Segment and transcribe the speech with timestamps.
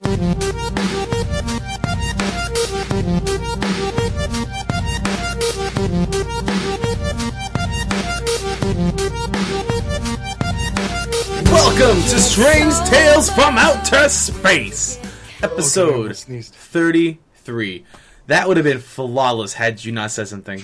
[0.00, 0.20] Welcome
[12.02, 15.00] to Strange Tales from Outer Space,
[15.42, 17.84] episode 33.
[18.28, 20.62] That would have been flawless had you not said something.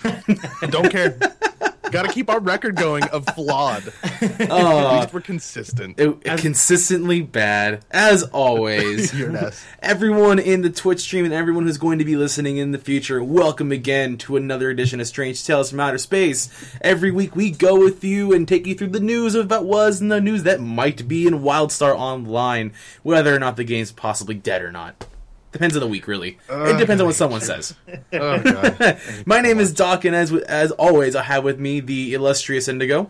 [0.70, 1.18] Don't care.
[1.95, 3.92] Got to keep our record going of flawed.
[4.24, 5.98] Uh, At least we're consistent.
[5.98, 9.14] It, consistently bad, as always.
[9.82, 13.22] Everyone in the Twitch stream and everyone who's going to be listening in the future,
[13.22, 16.48] welcome again to another edition of Strange Tales from Outer Space.
[16.80, 20.00] Every week we go with you and take you through the news of what was
[20.00, 22.72] and the news that might be in WildStar Online,
[23.03, 25.06] whether or not the game's possibly dead or not.
[25.54, 26.36] Depends on the week, really.
[26.50, 27.76] it depends on what someone says.
[28.12, 28.99] Oh, God.
[29.26, 33.08] My name is Doc, and as as always, I have with me the illustrious Indigo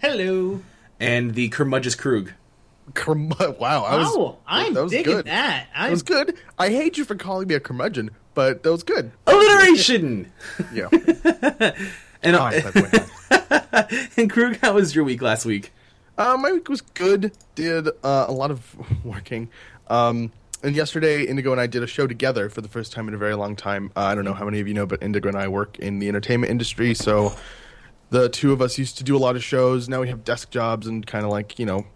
[0.00, 0.60] Hello.
[0.98, 2.32] and the curmudgeous Krug.
[2.94, 3.28] Curm-
[3.60, 3.84] wow.
[3.84, 5.26] I was, I'm that was digging good.
[5.26, 5.68] that.
[5.72, 6.36] That I'm, was good.
[6.58, 9.12] I hate you for calling me a curmudgeon, but that was good.
[9.28, 10.32] Alliteration.
[10.72, 10.88] Yeah.
[10.90, 15.72] and Fine, that and Krug, how was your week last week?
[16.18, 17.30] Uh, my week was good.
[17.54, 19.50] Did uh, a lot of working.
[19.88, 20.32] Um,
[20.66, 23.16] and yesterday, Indigo and I did a show together for the first time in a
[23.16, 23.92] very long time.
[23.94, 26.00] Uh, I don't know how many of you know, but Indigo and I work in
[26.00, 27.36] the entertainment industry, so
[28.10, 29.88] the two of us used to do a lot of shows.
[29.88, 31.86] Now we have desk jobs and kind of like you know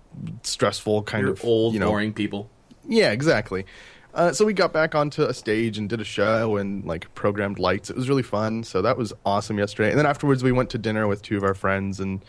[0.45, 2.49] stressful kind You're of old, you know, boring people.
[2.89, 3.67] Yeah, exactly.
[4.15, 7.59] Uh, so we got back onto a stage and did a show and like programmed
[7.59, 7.91] lights.
[7.91, 8.63] It was really fun.
[8.63, 9.91] So that was awesome yesterday.
[9.91, 12.25] And then afterwards, we went to dinner with two of our friends and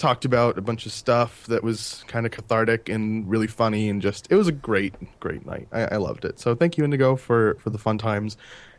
[0.00, 4.00] talked about a bunch of stuff that was kind of cathartic and really funny and
[4.00, 5.68] just it was a great, great night.
[5.70, 6.40] I, I loved it.
[6.40, 8.36] So thank you, Indigo, for for the fun times,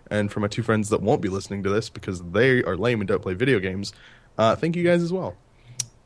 [0.10, 3.00] and for my two friends that won't be listening to this because they are lame
[3.02, 3.94] and don't play video games.
[4.38, 5.38] Uh, thank you guys as well.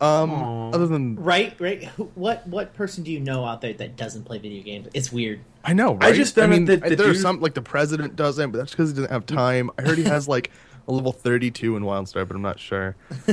[0.02, 1.86] Um, other than right, right.
[2.16, 4.89] What what person do you know out there that doesn't play video games?
[4.93, 5.39] It's weird.
[5.63, 6.11] I know, right?
[6.11, 8.58] I just found out mean, that the there's dude- some like the president doesn't, but
[8.58, 9.71] that's because he doesn't have time.
[9.80, 10.52] I heard he has like
[10.88, 12.95] a level 32 in WildStar, but I'm not sure.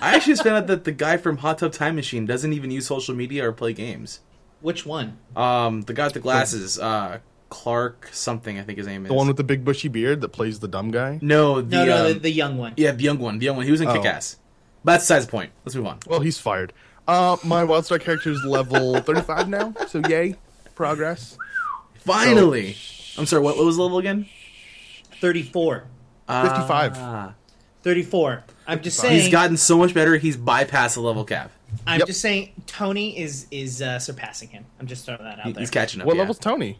[0.00, 2.70] I actually just found out that the guy from Hot Tub Time Machine doesn't even
[2.70, 4.20] use social media or play games.
[4.60, 5.18] Which one?
[5.36, 7.18] Um, the guy with the glasses, uh,
[7.50, 9.08] Clark something, I think his name is.
[9.08, 11.18] The one with the big bushy beard that plays the dumb guy.
[11.22, 12.72] no, the, No, no, um, the, the young one.
[12.76, 13.64] yeah, the young one, the young one.
[13.66, 13.92] He was in Oh.
[13.94, 14.38] Kick-Ass.
[14.82, 15.50] But that's besides the point.
[15.64, 15.98] Let's move on.
[16.06, 16.72] Well, he's fired.
[17.06, 20.36] Uh, my WildStar character is level 35 now, so yay,
[20.74, 21.36] progress.
[21.98, 22.76] Finally,
[23.18, 23.42] I'm sorry.
[23.42, 24.26] What, what was the level again?
[25.20, 25.84] 34.
[26.28, 26.92] 55.
[26.96, 27.34] Ah.
[27.82, 28.44] 34.
[28.66, 29.20] I'm just saying.
[29.20, 30.16] he's gotten so much better.
[30.16, 31.50] He's bypassed the level cap.
[31.86, 32.06] I'm Yep.
[32.08, 32.52] just saying.
[32.66, 34.64] Tony is is uh, surpassing him.
[34.80, 35.60] I'm just throwing that out He- there.
[35.60, 36.06] he's catching up.
[36.06, 36.20] What yeah.
[36.22, 36.78] level's Tony?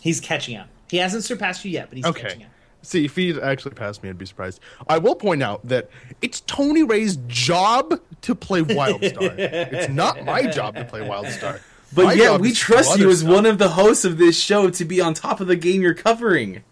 [0.00, 0.68] He's catching up.
[0.90, 2.50] He hasn't surpassed you yet, but he's catching up.
[2.82, 4.60] See, if he actually passed me, I'd be surprised.
[4.88, 5.88] I will point out that
[6.20, 9.38] it's Tony Ray's job to play WildStar.
[9.38, 11.60] it's not my job to play WildStar.
[11.94, 13.30] But My yet, we trust you as stuff.
[13.32, 15.94] one of the hosts of this show to be on top of the game you're
[15.94, 16.64] covering.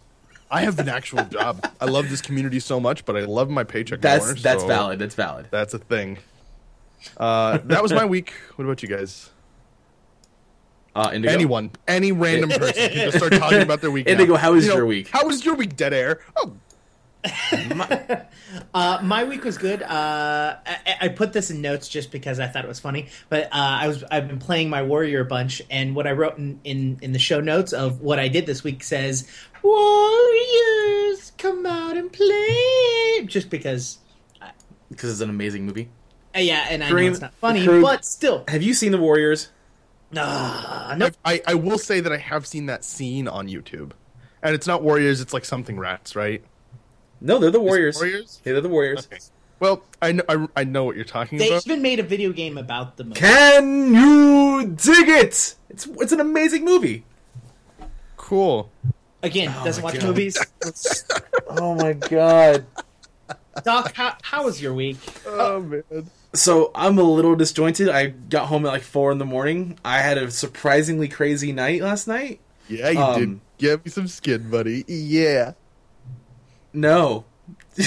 [0.50, 1.64] I have an actual job.
[1.80, 4.34] I love this community so much, but I love my paycheck That's more.
[4.34, 4.98] that's so valid.
[4.98, 5.46] That's valid.
[5.50, 6.18] That's a thing.
[7.16, 8.32] Uh, that was my week.
[8.56, 9.30] What about you guys?
[10.94, 11.32] Uh, Indigo.
[11.32, 14.06] Anyone, any random person can just start talking about their week.
[14.06, 14.12] now.
[14.12, 15.08] Indigo, how was You know, your week?
[15.08, 16.20] How was your week, Dead Air?
[16.36, 16.52] Oh,
[18.74, 19.80] Uh, my week was good.
[19.82, 23.06] Uh, I, I put this in notes just because I thought it was funny.
[23.28, 26.36] But uh, I was I've been playing my warrior a bunch, and what I wrote
[26.38, 29.28] in, in in the show notes of what I did this week says
[29.62, 33.98] Warriors come out and play, just because.
[34.90, 35.88] because it's an amazing movie.
[36.34, 38.92] Uh, yeah, and I Kareem- know it's not funny, Kareem- but still, Have you seen
[38.92, 39.48] the Warriors?
[40.12, 43.92] nah, no, I, I I will say that I have seen that scene on YouTube,
[44.42, 45.20] and it's not Warriors.
[45.20, 46.42] It's like something rats, right?
[47.20, 47.96] No, they're the Warriors.
[47.96, 48.40] Warriors?
[48.44, 49.06] Yeah, they're the Warriors.
[49.06, 49.18] Okay.
[49.58, 51.64] Well, I know I, I know what you're talking they about.
[51.64, 53.20] They even made a video game about the movie.
[53.20, 55.54] Can you dig it?
[55.68, 57.04] It's it's an amazing movie.
[58.16, 58.70] Cool.
[59.22, 60.04] Again, doesn't watch God.
[60.04, 60.38] movies.
[61.52, 62.64] Oh my god.
[63.64, 64.98] Doc, how, how was your week?
[65.26, 65.82] Oh man.
[66.32, 67.88] So I'm a little disjointed.
[67.88, 69.76] I got home at like four in the morning.
[69.84, 72.38] I had a surprisingly crazy night last night.
[72.68, 73.40] Yeah, you Um, did.
[73.58, 74.84] Give me some skin, buddy.
[74.86, 75.54] Yeah.
[76.72, 77.24] No.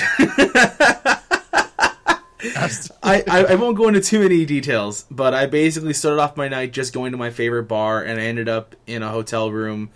[2.45, 6.49] I, I, I won't go into too many details, but I basically started off my
[6.49, 9.89] night just going to my favorite bar, and I ended up in a hotel room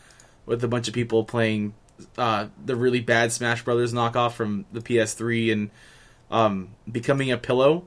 [0.47, 1.75] with a bunch of people playing
[2.17, 5.69] uh, the really bad Smash Brothers knockoff from the PS3 and
[6.31, 7.85] um, becoming a pillow.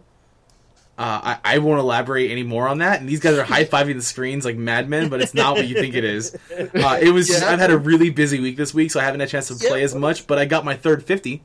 [0.99, 3.01] Uh, I, I won't elaborate any more on that.
[3.01, 5.75] And these guys are high fiving the screens like madmen, but it's not what you
[5.75, 6.37] think it is.
[6.53, 7.27] Uh, it was.
[7.29, 7.51] Just, Yeah.
[7.53, 9.55] I've had a really busy week this week, so I haven't had a chance to
[9.55, 9.85] play Yeah.
[9.85, 10.27] as much.
[10.27, 11.43] But I got my third fifty,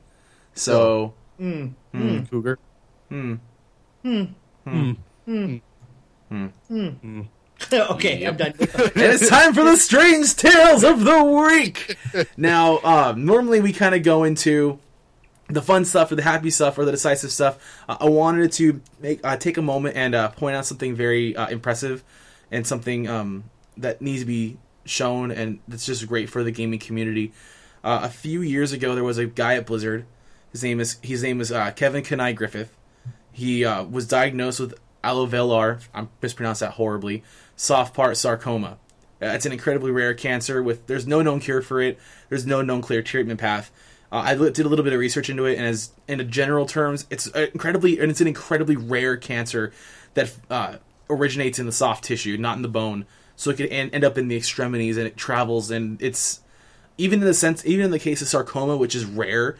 [0.52, 1.14] so
[2.30, 2.58] Cougar.
[3.08, 3.34] hmm.
[4.02, 4.22] Hmm.
[6.28, 7.22] Hmm.
[7.72, 8.52] okay, I'm done.
[8.58, 8.60] and
[8.96, 11.96] it's time for the strange tales of the week.
[12.36, 14.78] Now, uh, normally we kind of go into
[15.48, 17.58] the fun stuff or the happy stuff or the decisive stuff.
[17.88, 21.36] Uh, I wanted to make uh, take a moment and uh, point out something very
[21.36, 22.02] uh, impressive
[22.50, 23.44] and something um,
[23.76, 27.32] that needs to be shown and that's just great for the gaming community.
[27.82, 30.04] Uh, a few years ago, there was a guy at Blizzard.
[30.50, 32.76] His name is his name is Kevin Kenai Griffith.
[33.32, 34.74] He was diagnosed with
[35.04, 35.86] alveolar.
[35.94, 37.22] I'm mispronounced that horribly
[37.56, 38.78] soft part sarcoma.
[39.20, 41.98] Uh, it's an incredibly rare cancer with there's no known cure for it.
[42.28, 43.70] There's no known clear treatment path.
[44.12, 47.06] Uh, I did a little bit of research into it, and as in general terms,
[47.10, 49.72] it's incredibly and it's an incredibly rare cancer
[50.14, 50.76] that uh,
[51.10, 53.06] originates in the soft tissue, not in the bone.
[53.38, 56.40] So it can end up in the extremities, and it travels, and it's
[56.96, 59.56] even in the sense, even in the case of sarcoma, which is rare,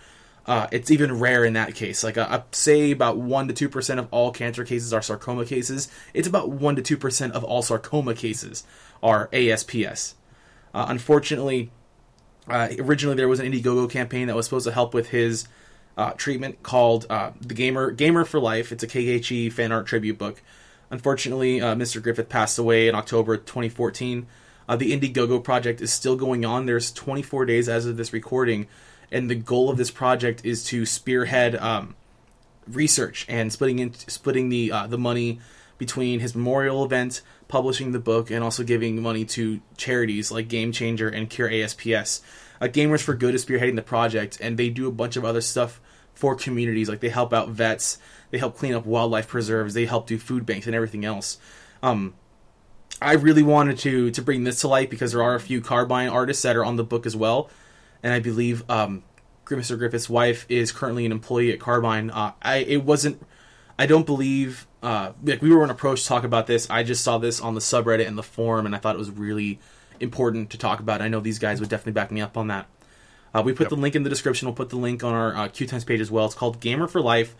[0.46, 2.04] uh, it's even rare in that case.
[2.04, 5.44] Like I, uh, say, about one to two percent of all cancer cases are sarcoma
[5.44, 5.88] cases.
[6.14, 8.64] It's about one to two percent of all sarcoma cases
[9.02, 10.14] are ASPS.
[10.72, 11.70] Uh, unfortunately,
[12.48, 15.48] uh, originally there was an Indiegogo campaign that was supposed to help with his
[15.96, 18.70] uh, treatment called uh, the Gamer Gamer for Life.
[18.70, 20.42] It's a KKG fan art tribute book.
[20.90, 22.00] Unfortunately, Mr.
[22.00, 24.28] Griffith passed away in October 2014.
[24.76, 26.66] the Indiegogo project is still going on.
[26.66, 28.68] There's 24 days as of this recording
[29.10, 31.94] and the goal of this project is to spearhead um,
[32.66, 35.40] research and splitting in, splitting the uh, the money
[35.78, 40.72] between his memorial event, publishing the book, and also giving money to charities like Game
[40.72, 42.22] Changer and Cure ASPS.
[42.60, 45.42] Uh, Gamers for Good is spearheading the project, and they do a bunch of other
[45.42, 45.80] stuff
[46.14, 46.88] for communities.
[46.88, 47.98] Like they help out vets,
[48.30, 51.38] they help clean up wildlife preserves, they help do food banks and everything else.
[51.82, 52.14] Um,
[53.00, 56.08] I really wanted to to bring this to light because there are a few carbine
[56.08, 57.50] artists that are on the book as well
[58.06, 59.02] and I believe um,
[59.46, 59.76] Mr.
[59.76, 62.10] Griffith's wife is currently an employee at Carbine.
[62.10, 63.20] Uh, I it wasn't.
[63.80, 66.70] I don't believe uh, like we were on approach to talk about this.
[66.70, 69.10] I just saw this on the subreddit and the forum, and I thought it was
[69.10, 69.58] really
[69.98, 71.02] important to talk about.
[71.02, 72.68] I know these guys would definitely back me up on that.
[73.34, 73.70] Uh, we put yep.
[73.70, 74.46] the link in the description.
[74.46, 76.26] We'll put the link on our uh, Q Times page as well.
[76.26, 77.34] It's called Gamer for Life,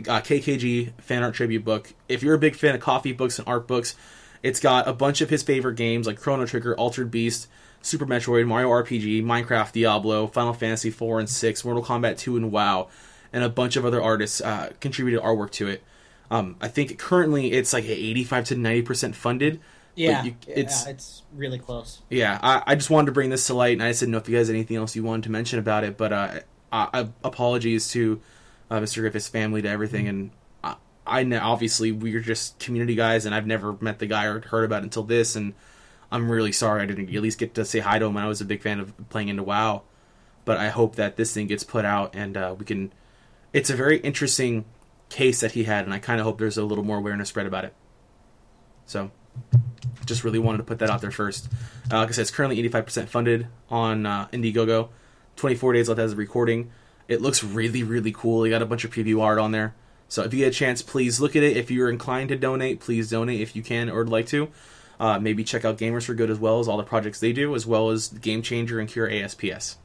[0.00, 1.94] uh, KKG fan art tribute book.
[2.10, 3.94] If you're a big fan of coffee books and art books,
[4.42, 7.48] it's got a bunch of his favorite games like Chrono Trigger, Altered Beast,
[7.82, 12.52] Super Metroid, Mario RPG, Minecraft, Diablo, Final Fantasy 4 and 6, Mortal Kombat 2, and
[12.52, 12.88] WoW,
[13.32, 15.82] and a bunch of other artists uh, contributed artwork to it.
[16.30, 19.60] Um, I think currently it's like 85 to 90% funded.
[19.96, 22.00] Yeah, you, it's yeah, it's really close.
[22.08, 24.18] Yeah, I, I, just wanted to bring this to light, and I just didn't know
[24.18, 25.96] if you guys had anything else you wanted to mention about it.
[25.96, 26.40] But uh,
[26.72, 28.20] I, apologies to
[28.70, 29.00] uh, Mr.
[29.00, 30.30] Griffith's family, to everything, and
[30.62, 34.64] I, I obviously we're just community guys, and I've never met the guy or heard
[34.64, 35.54] about it until this, and
[36.12, 38.16] I'm really sorry I didn't at least get to say hi to him.
[38.16, 39.82] I was a big fan of playing into WoW,
[40.44, 42.92] but I hope that this thing gets put out and uh, we can.
[43.52, 44.64] It's a very interesting
[45.08, 47.46] case that he had, and I kind of hope there's a little more awareness spread
[47.46, 47.74] about it.
[48.86, 49.10] So,
[50.06, 51.48] just really wanted to put that out there first.
[51.90, 54.88] Uh, like I said, it's currently 85% funded on uh, Indiegogo.
[55.36, 56.70] 24 days left as a recording.
[57.08, 58.46] It looks really, really cool.
[58.46, 59.74] You got a bunch of preview art on there.
[60.08, 61.56] So if you get a chance, please look at it.
[61.56, 64.50] If you're inclined to donate, please donate if you can or would like to.
[65.00, 67.54] Uh, maybe check out Gamers for Good as well as all the projects they do,
[67.54, 69.78] as well as Game Changer and Cure ASPS.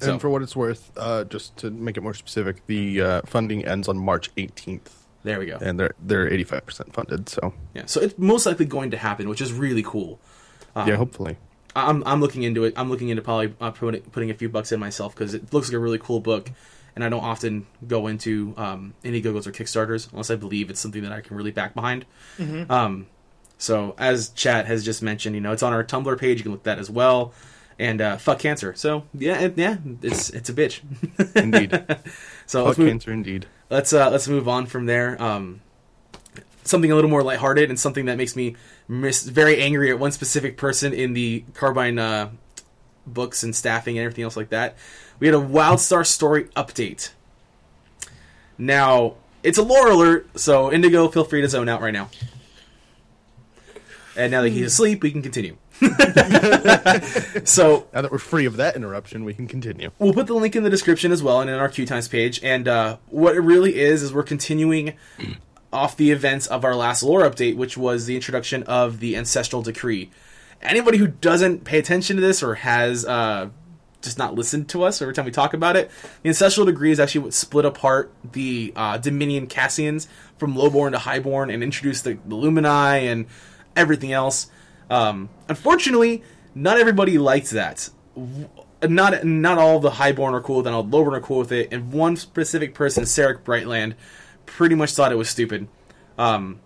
[0.00, 0.12] So.
[0.12, 3.64] And for what it's worth, uh, just to make it more specific, the uh, funding
[3.64, 4.90] ends on March 18th.
[5.24, 5.58] There we go.
[5.60, 7.28] And they're they're 85% funded.
[7.28, 10.20] So yeah, so it's most likely going to happen, which is really cool.
[10.76, 11.36] Um, yeah, hopefully.
[11.74, 12.74] I'm I'm looking into it.
[12.76, 15.74] I'm looking into probably uh, putting a few bucks in myself because it looks like
[15.74, 16.50] a really cool book,
[16.94, 21.02] and I don't often go into um, Indiegogos or Kickstarters unless I believe it's something
[21.02, 22.04] that I can really back behind.
[22.38, 22.70] Mm-hmm.
[22.70, 23.06] Um,
[23.58, 26.38] so as chat has just mentioned, you know, it's on our Tumblr page.
[26.38, 27.34] You can look at that as well.
[27.78, 28.74] And uh, fuck cancer.
[28.74, 30.80] So yeah, it, yeah, it's it's a bitch.
[31.36, 31.70] indeed.
[32.46, 33.46] so fuck move, cancer, indeed.
[33.70, 35.20] Let's uh, let's move on from there.
[35.22, 35.60] Um,
[36.64, 38.56] something a little more lighthearted and something that makes me
[38.88, 42.30] miss, very angry at one specific person in the Carbine uh,
[43.06, 44.76] books and staffing and everything else like that.
[45.20, 47.10] We had a Wildstar story update.
[48.56, 52.10] Now it's a lore alert, so Indigo, feel free to zone out right now.
[54.18, 55.56] And now that he's asleep, we can continue.
[57.44, 59.92] so now that we're free of that interruption, we can continue.
[60.00, 62.42] We'll put the link in the description as well and in our Q Times page.
[62.42, 64.94] And uh, what it really is is we're continuing
[65.72, 69.62] off the events of our last lore update, which was the introduction of the ancestral
[69.62, 70.10] decree.
[70.60, 73.50] Anybody who doesn't pay attention to this or has uh,
[74.02, 76.98] just not listened to us every time we talk about it, the ancestral decree is
[76.98, 80.08] actually what split apart the uh, Dominion Cassians
[80.38, 83.26] from lowborn to highborn and introduced the, the Luminai and
[83.78, 84.50] everything else.
[84.90, 86.22] Um, unfortunately,
[86.54, 87.88] not everybody liked that.
[88.82, 91.92] Not not all the highborn are cool it, all lowborn are cool with it, and
[91.92, 93.94] one specific person, Sarek Brightland,
[94.46, 95.68] pretty much thought it was stupid.
[96.16, 96.60] Um,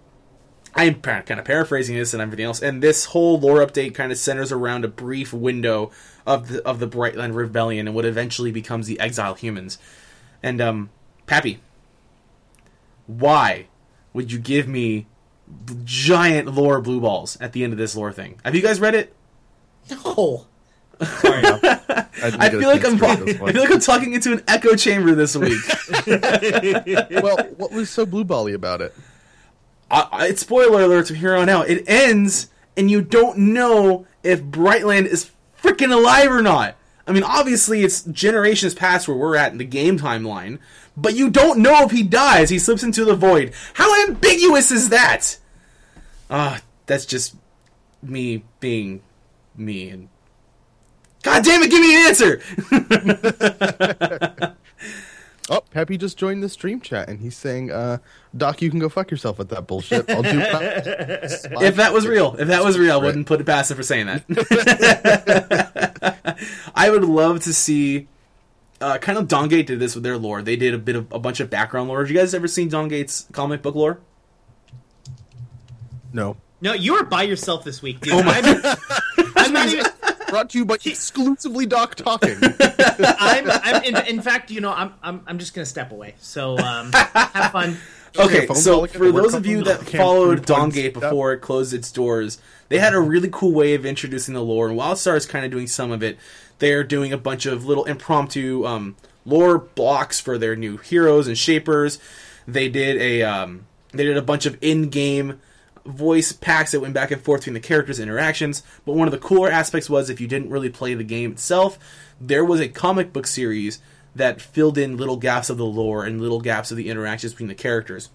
[0.75, 4.19] I'm kind of paraphrasing this and everything else, and this whole lore update kind of
[4.19, 5.90] centers around a brief window
[6.26, 9.78] of the of the Brightland Rebellion and what eventually becomes the Exile Humans.
[10.42, 10.90] And um,
[11.26, 11.61] Pappy,
[13.07, 13.66] why
[14.12, 15.07] would you give me
[15.85, 18.39] giant lore blue balls at the end of this lore thing?
[18.45, 19.15] Have you guys read it?
[19.91, 20.47] No.
[21.03, 24.13] I, didn't I feel like I'm chance to read this I feel like I'm talking
[24.13, 25.59] into an echo chamber this week.
[27.23, 28.95] well, what was so blue bally about it?
[29.91, 31.69] I, I, it's spoiler alert from here on out.
[31.69, 35.31] It ends, and you don't know if Brightland is
[35.61, 36.77] freaking alive or not.
[37.07, 40.61] I mean, obviously, it's generations past where we're at in the game timeline,
[40.97, 42.51] but you don't know if he dies.
[42.51, 43.53] He slips into the void.
[43.75, 45.39] How ambiguous is that?
[46.33, 47.37] Ah, that's just
[48.03, 49.03] me being
[49.55, 49.91] me.
[49.91, 50.09] And
[51.23, 52.41] God damn it, give me an answer.
[55.51, 57.99] Oh, Peppy just joined the stream chat and he's saying, uh,
[58.35, 60.31] "Doc, you can go fuck yourself with that bullshit." I'll do.
[60.41, 63.83] if that was real, if that was real, I wouldn't put it past him for
[63.83, 64.25] saying that.
[66.75, 68.07] I would love to see.
[68.81, 70.43] Uh, kind of Dawngate did this with their lore.
[70.43, 72.01] They did a bit of a bunch of background lore.
[72.01, 73.99] Have you guys ever seen Dawngate's comic book lore?
[76.12, 78.12] No, No, you are by yourself this week, dude.
[78.14, 78.40] Oh my-
[79.16, 79.87] I'm, I'm not even.
[80.28, 82.37] brought to you by exclusively Doc talking.
[82.40, 86.14] I'm, I'm in, in fact, you know, I'm, I'm, I'm just gonna step away.
[86.21, 87.76] So, um, have fun.
[88.19, 90.76] Okay, phone so for those of you that followed three points.
[90.76, 92.38] Dawngate before it closed its doors,
[92.69, 95.50] they had a really cool way of introducing the lore, and WildStar is kind of
[95.50, 96.19] doing some of it.
[96.59, 101.37] They're doing a bunch of little impromptu um, lore blocks for their new heroes and
[101.38, 101.99] shapers.
[102.47, 105.40] They did a um, they did a bunch of in-game
[105.85, 108.62] voice packs that went back and forth between the characters' interactions.
[108.85, 111.79] But one of the cooler aspects was if you didn't really play the game itself,
[112.21, 113.81] there was a comic book series
[114.15, 117.49] that filled in little gaps of the lore and little gaps of the interactions between
[117.49, 118.11] the characters.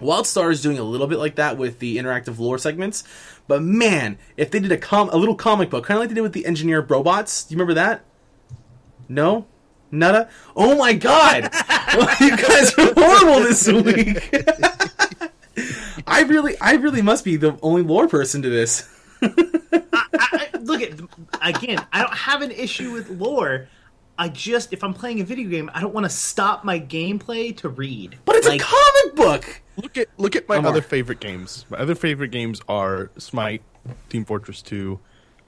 [0.00, 3.04] WildStar is doing a little bit like that with the interactive lore segments,
[3.46, 6.16] but man, if they did a com a little comic book, kind of like they
[6.16, 8.04] did with the Engineer Robots, do you remember that?
[9.08, 9.46] No,
[9.90, 10.28] nada.
[10.56, 11.44] Oh my god,
[12.20, 14.34] you guys are horrible this week.
[16.06, 18.88] I really, I really must be the only lore person to this.
[19.22, 19.82] I,
[20.12, 20.92] I, look at
[21.42, 21.84] again.
[21.92, 23.68] I don't have an issue with lore.
[24.18, 27.56] I just, if I'm playing a video game, I don't want to stop my gameplay
[27.58, 28.16] to read.
[28.24, 29.62] But it's Like, a comic book.
[29.76, 30.70] look at look at my Omar.
[30.70, 31.64] other favorite games.
[31.68, 33.62] My other favorite games are Smite,
[34.10, 35.00] Team Fortress 2.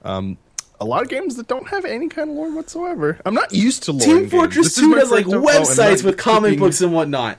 [0.03, 0.37] Um,
[0.81, 3.19] a lot of games that don't have any kind of lore whatsoever.
[3.25, 4.01] I'm not used to lore.
[4.01, 4.29] Team.
[4.29, 7.37] Fortress This Two has like first oh, websites with comic being- books and whatnot.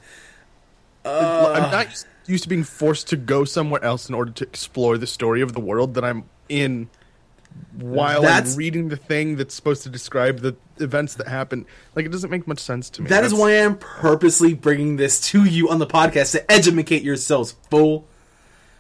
[1.05, 4.99] I'm not used- used to being forced to go somewhere else in order to explore
[4.99, 6.89] the story of the world that I'm in
[7.77, 11.67] while That's- I'm reading the thing that's supposed to describe the events that happen.
[11.97, 13.09] Like it doesn't make much sense to me.
[13.09, 17.03] That is That's- why I'm purposely bringing this to you on the podcast to educate
[17.03, 18.07] yourselves, fool.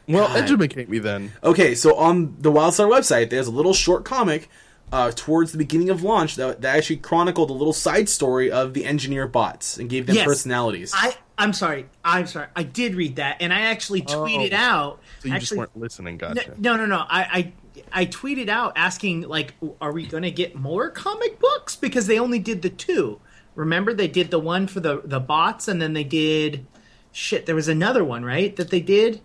[0.06, 0.36] Well, God.
[0.38, 1.32] educate me then.
[1.44, 4.48] Okay, so on the WildStar website, there's a little short comic
[4.90, 8.72] uh, towards the beginning of launch that, that actually chronicled a little side story of
[8.72, 10.24] the engineer bots and gave them Yes.
[10.24, 10.92] personalities.
[10.94, 11.86] I, I'm sorry.
[12.04, 12.48] I'm sorry.
[12.56, 14.24] I did read that, and I actually oh.
[14.24, 14.56] tweeted Oh.
[14.56, 15.00] out.
[15.20, 16.18] So you just weren't listening.
[16.20, 16.54] No, Gotcha.
[16.58, 16.98] no, no, no.
[17.08, 17.52] I,
[17.92, 22.06] I I tweeted out asking like, are we going to get more comic books because
[22.08, 23.20] they only did the two.
[23.54, 26.66] Remember, they did the one for the the bots, and then they did
[27.12, 27.46] shit.
[27.46, 28.54] There was another one, right?
[28.56, 29.20] That they did.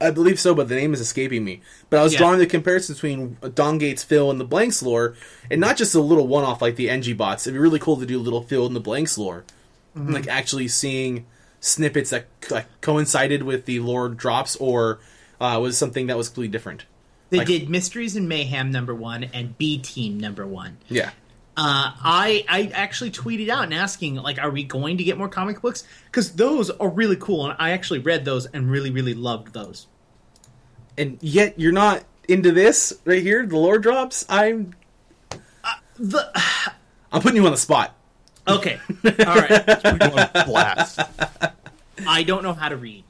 [0.00, 1.62] I believe so, but the name is escaping me.
[1.88, 2.18] But I was Yeah.
[2.18, 5.14] drawing the comparison between Dawngate's Phil and the Blanks lore,
[5.50, 7.46] and not just a little one off like the NG bots.
[7.46, 9.44] It'd be really cool to do a little Phil and the Blanks lore.
[9.96, 10.12] Mm-hmm.
[10.12, 11.26] Like actually seeing
[11.60, 14.98] snippets that like, coincided with the lore drops or
[15.40, 16.84] uh, was something that was completely different.
[17.30, 20.78] They Like- did Mysteries and Mayhem number one and B Team number one.
[20.88, 21.10] Yeah.
[21.56, 25.28] Uh, I I actually tweeted out and asking like, are we going to get more
[25.28, 25.84] comic books?
[26.06, 29.86] Because those are really cool, and I actually read those and really really loved those.
[30.98, 34.24] And yet you're not into this right here, the lore drops.
[34.28, 34.74] I'm
[35.96, 36.28] The
[37.12, 37.94] I'm putting you on the spot.
[38.48, 39.66] Okay, all right.
[40.46, 41.00] Blast.
[42.06, 43.04] I don't know how to read.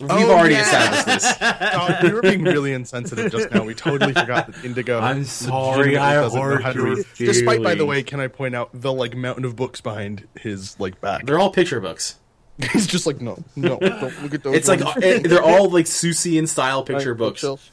[0.00, 0.62] We've Oh, already yeah.
[0.62, 1.36] established this.
[1.38, 3.62] God, we were being really insensitive just now.
[3.64, 4.98] We totally forgot that Indigo.
[4.98, 7.06] I'm sorry, I doesn't hurt your read.
[7.16, 10.78] Despite, by the way, can I point out the like mountain of books behind his
[10.80, 11.26] like back?
[11.26, 12.16] They're all picture books.
[12.72, 14.54] He's just like, no, no, don't look at those.
[14.56, 14.96] It's like ones.
[15.02, 17.42] eh, they're all like Seussian style picture Right, books.
[17.42, 17.70] bookshelf.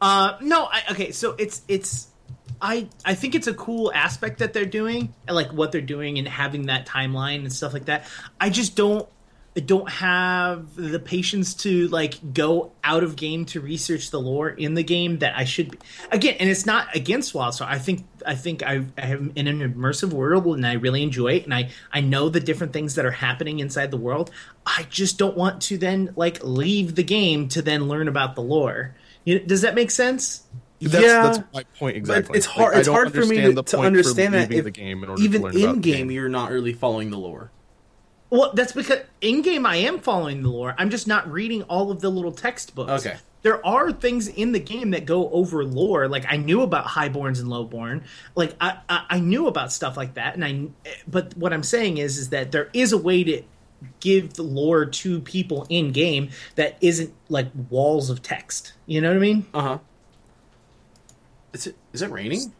[0.00, 2.08] Uh, no, I, okay, so it's it's
[2.60, 6.26] I I think it's a cool aspect that they're doing, like what they're doing and
[6.26, 8.04] having that timeline and stuff like that.
[8.40, 9.08] I just don't
[9.64, 14.74] don't have the patience to like go out of game to research the lore in
[14.74, 15.78] the game that I should be.
[16.12, 17.66] Again, and it's not against WildStar.
[17.66, 21.44] I think I think I, I in an immersive world and I really enjoy it,
[21.44, 24.30] and I I know the different things that are happening inside the world.
[24.66, 28.42] I just don't want to then like leave the game to then learn about the
[28.42, 28.94] lore.
[29.24, 30.42] You does that make sense?
[30.80, 32.36] That's, yeah, that's my point exactly.
[32.36, 32.72] It's hard.
[32.72, 35.40] Like, it's hard for me to, to understand that if, if the game in even
[35.40, 37.50] to learn about in game you're not really following the lore.
[38.28, 40.74] Well, that's because in game I am following the lore.
[40.78, 43.06] I'm just not reading all of the little textbooks.
[43.06, 43.16] Okay.
[43.42, 46.08] There are things in the game that go over lore.
[46.08, 48.02] Like I knew about highborns and lowborn.
[48.34, 50.34] Like I, I, I knew about stuff like that.
[50.34, 53.42] And I, but what I'm saying is, is that there is a way to
[54.00, 58.72] give the lore to people in game that isn't like walls of text.
[58.86, 59.46] You know what I mean?
[59.54, 59.78] Uh huh.
[61.56, 62.52] Is it is it raining?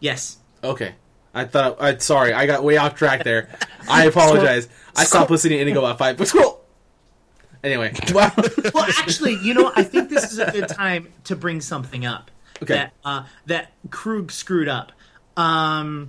[0.00, 0.38] Yes.
[0.64, 0.94] Okay.
[1.34, 1.82] I thought.
[1.82, 2.32] I sorry.
[2.32, 3.50] I got way off track there.
[3.86, 4.68] I apologize.
[4.96, 6.16] I stopped listening to Indigo at five.
[6.16, 6.62] But scroll.
[7.62, 8.32] Anyway, wow.
[8.72, 12.30] well, actually, you know, I think this is a good time to bring something up
[12.62, 12.74] Okay.
[12.74, 14.92] that uh, that Krug screwed up.
[15.36, 16.08] Um,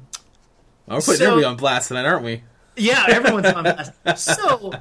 [0.87, 2.43] We're putting So- everybody on blast tonight, aren't we?
[2.77, 3.91] yeah, everyone's on blast.
[4.17, 4.71] So,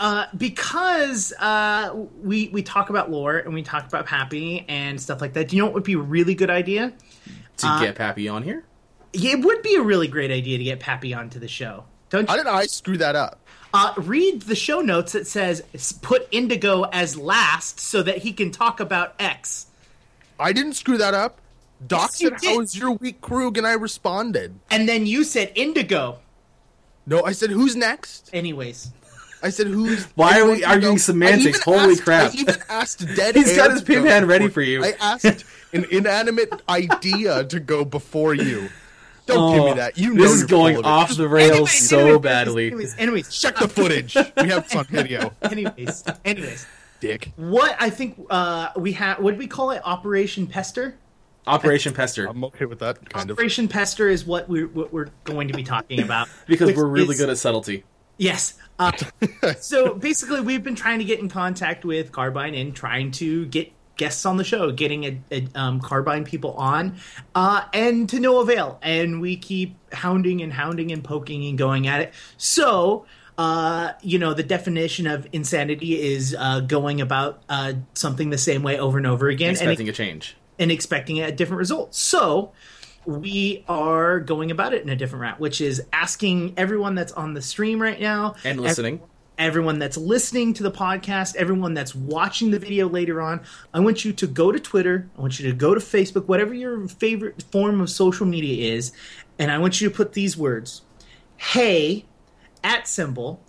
[0.00, 5.20] uh, because uh, we we talk about lore and we talk about Pappy and stuff
[5.20, 6.92] like that, do you know what would be a really good idea?
[7.58, 8.64] To Uh, get Pappy on here.
[9.12, 11.84] Yeah, It would be a really great idea to get Pappy onto the show.
[12.10, 12.44] Don't How you?
[12.44, 13.40] did I screw that up?
[13.74, 15.62] Uh, read the show notes that says
[16.02, 19.66] put Indigo as last so that he can talk about X.
[20.40, 21.40] I didn't screw that up.
[21.86, 22.48] Doc Yes, you said, did.
[22.50, 24.58] "How was your week, Krug?" And I responded.
[24.70, 26.18] And then you said Indigo.
[27.06, 28.90] No, I said, "Who's next?" Anyways.
[29.42, 31.62] I said, "Who's?" Why are we arguing go- semantics?
[31.62, 32.32] Holy asked- crap.
[32.32, 33.34] I even asked Dead.
[33.36, 34.84] He's got his to pin go hand ready for you.
[34.84, 38.68] I asked an inanimate idea to go before you.
[39.26, 39.98] Don't give me Oh, that.
[39.98, 40.88] You know this is going full it.
[40.88, 42.66] off the rails Anyways, so anyways, badly.
[42.68, 44.14] Anyways, anyways, Check the footage.
[44.14, 45.34] we have this on video.
[45.42, 46.66] anyways, anyways.
[47.00, 47.32] Dick.
[47.36, 49.82] What I think uh, we have, what do we call it?
[49.84, 50.96] Operation Pester.
[51.46, 53.36] Operation Pester, I'm okay with that kind of.
[53.36, 57.12] Operation Pester is what we're what we're going to be talking about because we're really
[57.14, 57.84] is- good at subtlety.
[58.18, 58.54] Yes.
[58.78, 58.92] Uh,
[59.60, 63.72] so basically, we've been trying to get in contact with Carbine and trying to get
[63.96, 66.96] guests on the show, getting a, a, um, Carbine people on,
[67.34, 68.78] uh, and to no avail.
[68.82, 72.12] And we keep hounding and hounding and poking and going at it.
[72.36, 73.06] So.
[73.40, 78.64] Uh, you know, the definition of insanity is uh, going about uh, something the same
[78.64, 80.36] way over and over again, and Expecting a change.
[80.58, 81.94] and expecting a different result.
[81.94, 82.50] So
[83.08, 87.32] we are going about it in a different route, which is asking everyone that's on
[87.32, 89.00] the stream right now And listening.
[89.38, 93.40] everyone that's listening to the podcast, everyone that's watching the video later on,
[93.72, 96.52] I want you to go to Twitter, I want you to go to Facebook, whatever
[96.52, 98.92] your favorite form of social media is,
[99.38, 100.82] and I want you to put these words
[101.38, 102.04] Hey,
[102.62, 103.40] at symbol,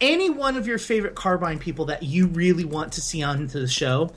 [0.00, 3.68] any one of your favorite Carbine people that you really want to see onto the
[3.68, 4.10] show.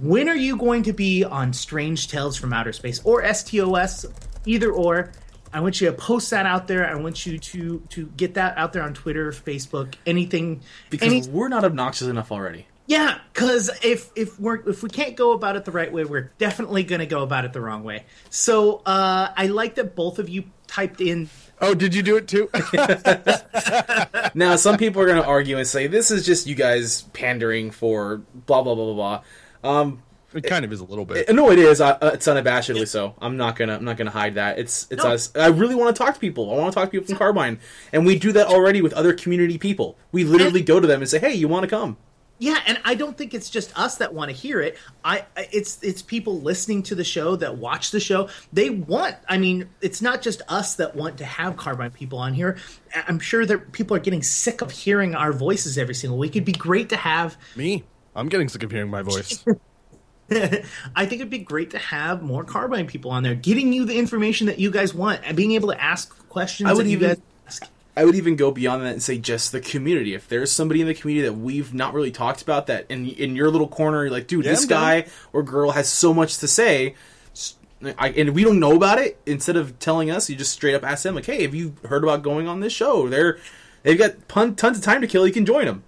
[0.00, 4.06] When are you going to be on Strange Tales from Outer Space or STOS?
[4.46, 5.10] Either or.
[5.52, 6.88] I want you to post that out there.
[6.88, 10.60] I want you to to get that out there on Twitter, Facebook, anything.
[10.90, 12.66] Because any, we're not obnoxious enough already.
[12.86, 16.30] yeah, because if if we're if we can't go about it the right way, we're
[16.38, 18.04] definitely going to go about it the wrong way.
[18.30, 21.28] So uh, I like that both of you typed in.
[21.60, 22.48] Oh, did you do it too?
[24.34, 27.70] Now, some people are going to argue and say this is just you guys pandering
[27.72, 29.22] for blah blah blah blah blah.
[29.64, 30.02] Um,
[30.34, 31.32] it kind of is a little bit.
[31.34, 31.80] no, it is.
[31.80, 33.14] Uh, it's unabashedly so.
[33.18, 33.76] I'm not gonna.
[33.76, 34.58] I'm not gonna hide that.
[34.58, 34.86] It's.
[34.90, 35.12] It's No.
[35.12, 35.34] us.
[35.34, 36.52] I really want to talk to people.
[36.52, 37.58] I want to talk to people from Carbine,
[37.92, 39.96] and we do that already with other community people.
[40.12, 41.96] We literally go to them and say, "Hey, you want to come?"
[42.40, 44.76] Yeah, and I don't think it's just us that want to hear it.
[45.02, 48.28] I I- it's it's people listening to the show that watch the show.
[48.52, 49.16] They want.
[49.30, 52.58] I mean, it's not just us that want to have Carbine people on here.
[52.94, 56.32] I- I'm sure that people are getting sick of hearing our voices every single week.
[56.36, 57.82] It'd be great to have Me,
[58.18, 59.44] I'm getting sick of hearing my voice.
[60.30, 63.98] I think it'd be great to have more Carbine people on there, getting you the
[63.98, 66.68] information that you guys want and being able to ask questions.
[66.68, 67.62] I would that you even- guys ask.
[67.96, 70.14] I would even go beyond that and say just the community.
[70.14, 73.34] If there's somebody in the community that we've not really talked about, that in in
[73.34, 74.80] your little corner, you're like, dude, Yeah, this I'm down.
[74.80, 76.94] guy or girl has so much to say,
[77.32, 77.56] s-
[77.98, 79.18] I, and we don't know about it.
[79.26, 82.04] Instead of telling us, you just straight up ask them, like, hey, have you heard
[82.04, 83.08] about going on this show?
[83.08, 83.38] They're
[83.82, 85.26] they've got pun- tons of time to kill.
[85.26, 85.82] You can join them.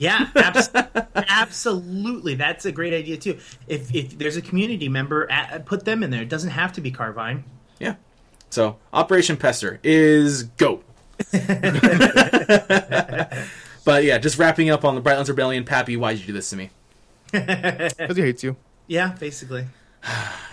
[0.00, 0.70] Yeah, abs-
[1.14, 2.34] absolutely.
[2.34, 3.38] That's a great idea too.
[3.68, 6.22] If if there's a community member, a put them in there.
[6.22, 7.44] It doesn't have to be Carbine.
[7.78, 7.96] Yeah.
[8.48, 10.82] So Operation Pester is go.
[13.84, 15.64] but yeah, just wrapping up on the Brightlands Rebellion.
[15.64, 16.70] Pappy, why'd you do this to me?
[17.32, 18.56] Because he hates you.
[18.86, 19.66] Yeah, basically.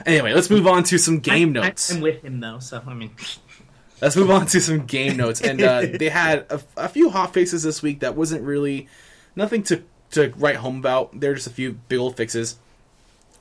[0.06, 1.92] Anyway, let's move on to some game I, notes.
[1.92, 3.12] I'm with him though, so I mean,
[4.02, 5.42] let's move on to some game notes.
[5.42, 8.88] And uh, they had a, a few hotfixes this week that wasn't really
[9.38, 11.18] nothing to to write home about.
[11.20, 12.58] There are just a few big old fixes.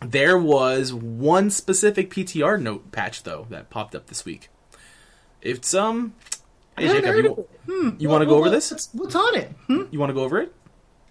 [0.01, 4.51] There was one specific PTR note patch though that popped up this week.
[5.43, 6.15] It's um,
[6.77, 7.49] hey Jacob, you.
[7.67, 7.91] Hmm.
[7.99, 8.71] you want to go Well, over this?
[8.71, 9.51] What's, what's on it?
[9.67, 9.85] Hmm?
[9.91, 10.53] You want to go over it?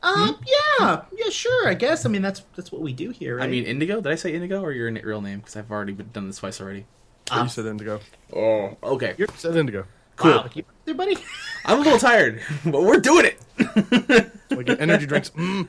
[0.04, 1.68] Um, yeah, yeah, sure.
[1.68, 2.06] I guess.
[2.06, 3.46] I mean, that's that's what we do here, right?
[3.46, 4.02] I mean, Indigo.
[4.02, 5.40] Did I say Indigo or your real name?
[5.40, 6.86] Because I've already been, done this twice already.
[7.28, 8.00] But you said Indigo.
[8.32, 9.16] Oh, okay.
[9.18, 9.86] You said Indigo.
[10.16, 10.32] cool.
[10.32, 11.18] Wow, you there, buddy.
[11.66, 14.32] I'm a little tired, but we're doing it.
[14.52, 15.30] Like energy drinks.
[15.32, 15.68] Mm.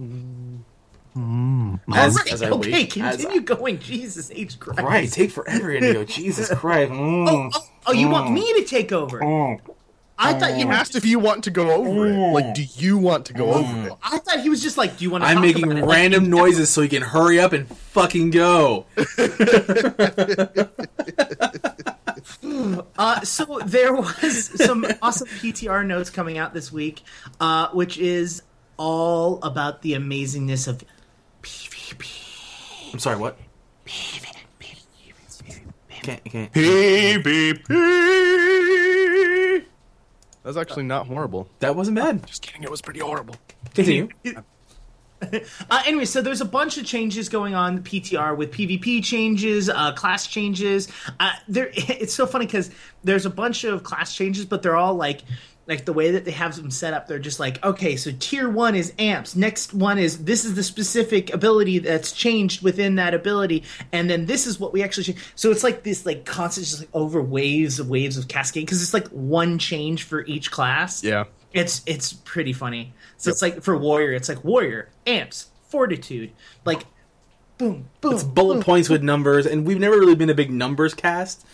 [0.00, 0.60] mm.
[1.14, 1.80] As, mm.
[1.88, 3.78] All right, as I okay, wait, as continue going.
[3.78, 4.80] Jesus H Christ.
[4.80, 6.04] Right, take forever, Indigo.
[6.04, 6.90] Jesus Christ.
[6.90, 7.28] Mm.
[7.28, 9.20] Oh, oh, oh, you want me to take over?
[9.20, 9.60] Mm.
[10.18, 12.14] I thought you asked if you want to go over it.
[12.14, 13.92] Like, do you want to go over it?
[14.02, 15.84] I thought he was just like, "Do you want to?" I'm talk making about?
[15.84, 18.86] Like, random you- noises so he can hurry up and fucking go.
[22.98, 27.02] Uh, so there was some awesome PTR notes coming out this week,
[27.40, 28.42] uh, which is
[28.76, 30.84] all about the amazingness of
[31.42, 32.92] PvP.
[32.92, 33.38] I'm sorry, what?
[36.02, 36.52] Can't, can't.
[36.52, 37.64] PvP.
[40.42, 41.48] That's actually not horrible.
[41.60, 42.26] That wasn't bad.
[42.26, 42.64] Just kidding.
[42.64, 43.36] It was pretty horrible.
[43.74, 44.08] Continue.
[45.70, 49.68] Uh, anyway, so there's a bunch of changes going on the PTR with PvP changes,
[49.70, 50.88] uh, class changes.
[51.18, 52.70] Uh, there, it's so funny because
[53.04, 55.22] there's a bunch of class changes, but they're all like,
[55.66, 57.06] like the way that they have them set up.
[57.06, 59.36] They're just like, okay, so tier one is amps.
[59.36, 64.26] Next one is this is the specific ability that's changed within that ability, and then
[64.26, 65.04] this is what we actually.
[65.04, 65.18] Change.
[65.34, 68.82] So it's like this like constant, just like over waves of waves of cascade because
[68.82, 71.04] it's like one change for each class.
[71.04, 71.24] Yeah.
[71.52, 72.92] It's it's pretty funny.
[73.22, 76.32] So it's like for warrior, it's like warrior, amps, fortitude,
[76.64, 76.84] like
[77.58, 78.14] boom, boom.
[78.14, 78.62] It's bullet boom.
[78.64, 81.46] points with numbers, and we've never really been a big numbers cast.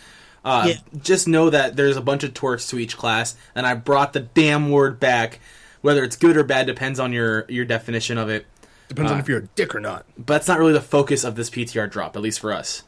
[0.43, 0.73] Uh, Yeah.
[1.01, 4.21] Just know that there's a bunch of torts to each class, and I brought the
[4.21, 5.39] damn word back.
[5.81, 8.45] Whether it's good or bad depends on your your definition of it.
[8.87, 10.05] Depends Uh, on if you're a dick or not.
[10.17, 12.81] But that's not really the focus of this PTR drop, at least for us.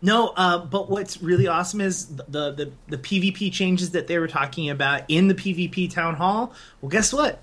[0.00, 4.28] No, uh, but what's really awesome is the, the the PvP changes that they were
[4.28, 6.52] talking about in the PvP town hall.
[6.80, 7.40] Well, guess what?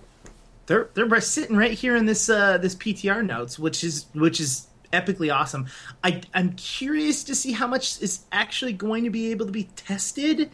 [0.67, 4.67] They're they're sitting right here in this uh, this PTR notes, which is which is
[4.91, 5.67] epically awesome.
[6.03, 9.65] I I'm curious to see how much is actually going to be able to be
[9.75, 10.49] tested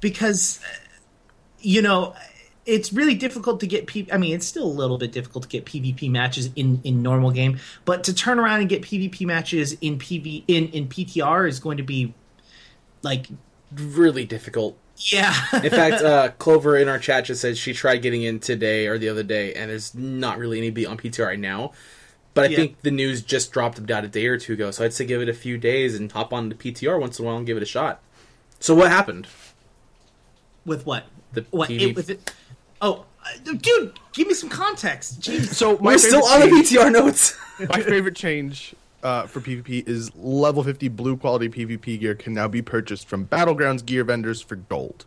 [0.00, 0.88] because uh,
[1.60, 2.14] you know
[2.66, 5.48] it's really difficult to get P- I mean it's still a little bit difficult to
[5.48, 9.76] get PvP matches in in normal game, but to turn around and get PvP matches
[9.80, 12.14] in PV in in PTR is going to be
[13.02, 13.28] like
[13.72, 14.76] Really difficult.
[15.12, 15.34] Yeah.
[15.62, 18.98] In fact, uh, Clover in our chat just said she tried getting in today or
[18.98, 21.72] the other day, and there's not really anybody on PTR right now.
[22.32, 22.56] But I Yeah.
[22.56, 25.20] think the news just dropped about a day or two ago, so I'd say give
[25.20, 27.56] it a few days and hop on the PTR once in a while and give
[27.56, 28.00] it a shot.
[28.60, 29.26] So what happened?
[30.66, 31.04] with what?
[31.32, 32.32] The What PV it with it?
[32.82, 35.20] Oh, uh, dude, give me some context.
[35.20, 35.54] Jeez.
[35.54, 37.36] So my We're still favorite on the PTR notes.
[37.68, 42.48] My favorite change uh, for PvP is level 50 blue quality PvP gear can now
[42.48, 45.04] be purchased from Battlegrounds gear vendors for gold.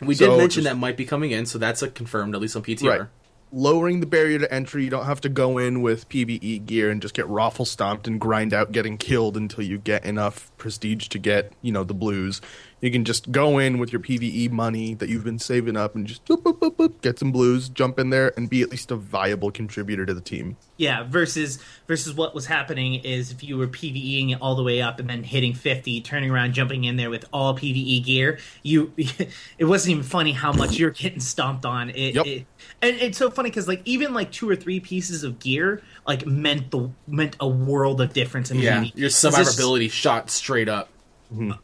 [0.00, 2.40] we So did mention just- that might be coming in, so that's a confirmed at
[2.40, 2.88] least on PTR.
[3.00, 3.08] Right.
[3.52, 7.00] Lowering the barrier to entry, you don't have to go in with PvE gear and
[7.00, 11.18] just get raffle stomped and grind out getting killed until you get enough prestige to
[11.20, 12.40] get, you know, the blues.
[12.84, 16.06] You can just go in with your PvE money that you've been saving up and
[16.06, 18.90] just boop, boop, boop, boop, get some blues, jump in there, and be at least
[18.90, 20.58] a viable contributor to the team.
[20.76, 24.82] Yeah, versus versus what was happening is if you were PVEing it all the way
[24.82, 28.92] up and then hitting 50, turning around, jumping in there with all PVE gear, you
[28.98, 31.88] it wasn't even funny how much you're getting stomped on.
[31.88, 32.26] It, Yep.
[32.26, 32.46] it-
[32.82, 36.26] and it's so funny because like even like two or three pieces of gear like
[36.26, 38.92] meant the meant a world of difference in Yeah, PvE.
[38.94, 40.90] your 'Cause it's- survivability shot straight up.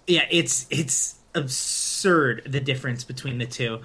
[0.07, 3.81] Yeah it's it's absurd the difference between the two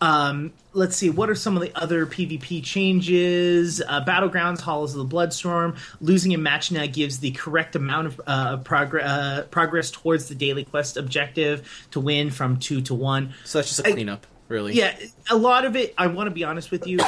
[0.00, 5.08] um let's see what are some of the other pvp changes uh, battlegrounds halls of
[5.08, 9.90] the bloodsworn losing a match now gives the correct amount of uh, progress uh, progress
[9.90, 13.92] towards the daily quest objective to win from two to one So that's just a
[13.92, 14.74] cleanup, really.
[14.74, 14.96] yeah
[15.30, 16.98] a lot of it i want to be honest with you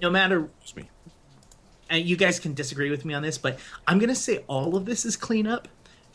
[0.00, 0.90] no matter Excuse me.
[1.90, 4.84] and you guys can disagree with me on this, but I'm gonna say all of
[4.86, 5.68] this is cleanup.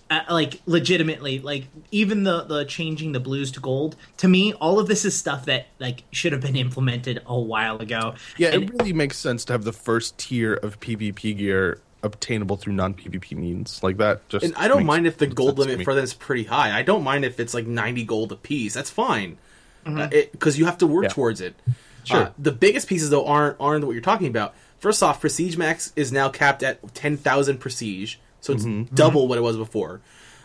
[0.07, 3.95] Uh, like legitimately, like even the the changing the blues to gold.
[4.17, 7.77] To me, all of this is stuff that like should have been implemented a while
[7.77, 8.13] ago.
[8.37, 12.55] Yeah, And- it really makes sense to have the first tier of PvP gear obtainable
[12.55, 13.81] through non PvP means.
[13.81, 16.43] Like that just And I don't mind if the gold limit for them is pretty
[16.43, 16.77] high.
[16.77, 18.75] I don't mind if it's like 90 gold a piece.
[18.75, 19.39] That's fine.
[19.83, 21.09] Because you have to work Yeah.
[21.09, 21.55] towards it.
[22.03, 22.17] Sure.
[22.25, 24.53] Uh, the biggest pieces, though, aren't, aren't what you're talking about.
[24.77, 28.17] First off, Prestige Max is now capped at 10,000 Prestige.
[28.45, 30.01] So it's double what it was before.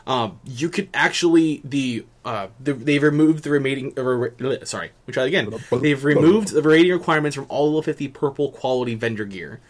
[0.06, 5.12] Um, you could actually the uh the, they've removed the remaining uh, re- sorry, me
[5.12, 5.50] try it again.
[5.82, 9.60] They've removed the rating requirements from all of 50 purple quality vendor gear.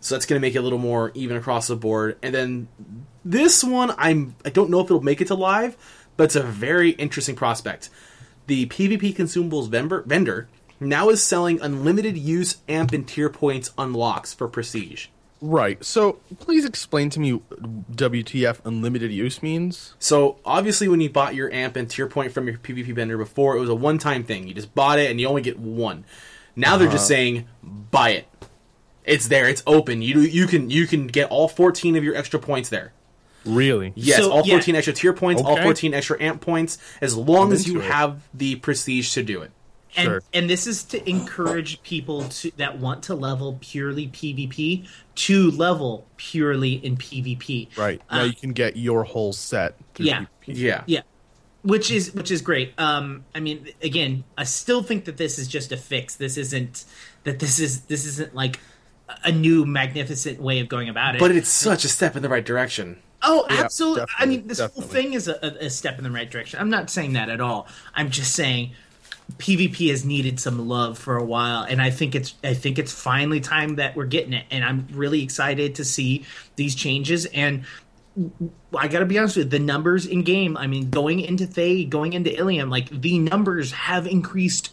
[0.00, 2.18] So that's going to make it a little more even across the board.
[2.22, 2.68] And then
[3.24, 5.76] this one, I'm I don't know if it'll make it to live,
[6.16, 7.90] but it's a very interesting prospect.
[8.48, 10.48] The PvP consumables vendor, vendor
[10.80, 15.08] now is selling unlimited use amp and tier points unlocks for prestige.
[15.40, 15.82] Right.
[15.84, 17.40] So please explain to me
[17.92, 19.94] WTF unlimited use means.
[19.98, 23.56] So obviously, when you bought your amp and tier point from your PvP vendor before,
[23.56, 24.48] it was a one-time thing.
[24.48, 26.04] You just bought it and you only get one.
[26.56, 27.06] Now they're just uh-huh.
[27.06, 28.28] saying buy it.
[29.04, 29.48] It's there.
[29.48, 30.02] It's open.
[30.02, 32.92] You you can you can get all 14 of your extra points there.
[33.44, 33.92] Really?
[33.94, 34.54] Yes, So, all yeah.
[34.54, 37.84] 14 extra tier points, all 14 extra amp points, as long I'm as you it.
[37.84, 39.52] have the prestige to do it.
[39.96, 40.22] And Sure.
[40.32, 46.06] and this is to encourage people to that want to level purely PvP to level
[46.16, 47.76] purely in PvP.
[47.76, 48.00] Right.
[48.10, 50.26] Now Uh, you can get your whole set through Yeah.
[50.46, 50.56] PvP.
[50.56, 50.82] Yeah.
[50.86, 51.00] Yeah.
[51.62, 52.72] Which is which is great.
[52.78, 56.14] Um I mean again, I still think that this is just a fix.
[56.16, 56.84] This isn't
[57.24, 58.60] that this is this isn't like
[59.24, 61.18] a new magnificent way of going about it.
[61.18, 62.98] But it's such a step in the right direction.
[63.22, 64.04] Oh, Yeah, absolutely.
[64.18, 64.82] I mean, this definitely.
[64.84, 66.60] whole thing is a, a, a step in the right direction.
[66.60, 67.66] I'm not saying that at all.
[67.94, 68.72] I'm just saying
[69.36, 72.92] PvP has needed some love for a while, and I think it's I think it's
[72.92, 74.46] finally time that we're getting it.
[74.50, 76.24] And I'm really excited to see
[76.56, 77.26] these changes.
[77.26, 77.64] And
[78.76, 80.56] I got to be honest with you, the numbers in game.
[80.56, 84.72] I mean, going into Thayd, going into Illium, like the numbers have increased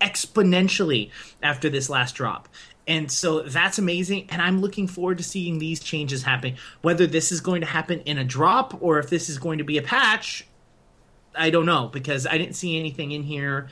[0.00, 1.10] exponentially
[1.42, 2.48] after this last drop.
[2.86, 4.26] And so that's amazing.
[4.28, 6.56] And I'm looking forward to seeing these changes happen.
[6.82, 9.64] Whether this is going to happen in a drop or if this is going to
[9.64, 10.46] be a patch,
[11.36, 13.68] I don't know because I didn't see anything in here.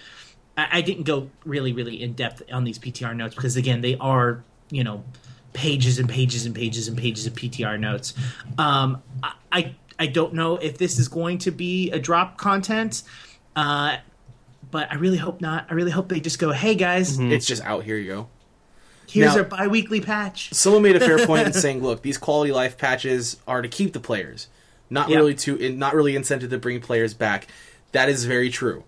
[0.57, 3.97] I, I didn't go really, really in depth on these PTR notes because, again, they
[3.99, 5.05] are, you know,
[5.53, 8.15] pages and pages and pages and pages of PTR notes.
[8.59, 13.03] Um, I, I I don't know if this is going to be a drop content,
[13.55, 13.99] uh,
[14.71, 15.67] but I really hope not.
[15.71, 17.85] I really hope they just go, "Hey guys, It's just out.
[17.85, 18.29] Here you go.
[19.09, 22.51] here's Now- our bi-weekly patch." Someone made a fair point in saying, "Look, these quality
[22.53, 24.49] life patches are to keep the players,
[24.93, 25.17] not Yeah.
[25.17, 27.49] really to not really incentive to bring players back."
[27.93, 28.85] That is very true.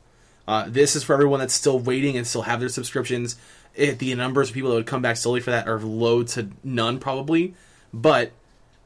[0.47, 3.37] Uh, this is for everyone that's still waiting and still have their subscriptions.
[3.75, 6.49] It, the numbers of people that would come back solely for that are low to
[6.63, 7.55] none, probably.
[7.93, 8.33] But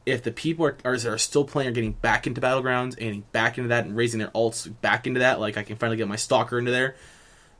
[0.05, 3.23] if the people are, are, are still playing, are getting back into battlegrounds and getting
[3.31, 6.07] back into that and raising their alts back into that, like I can finally get
[6.07, 6.95] my stalker into there,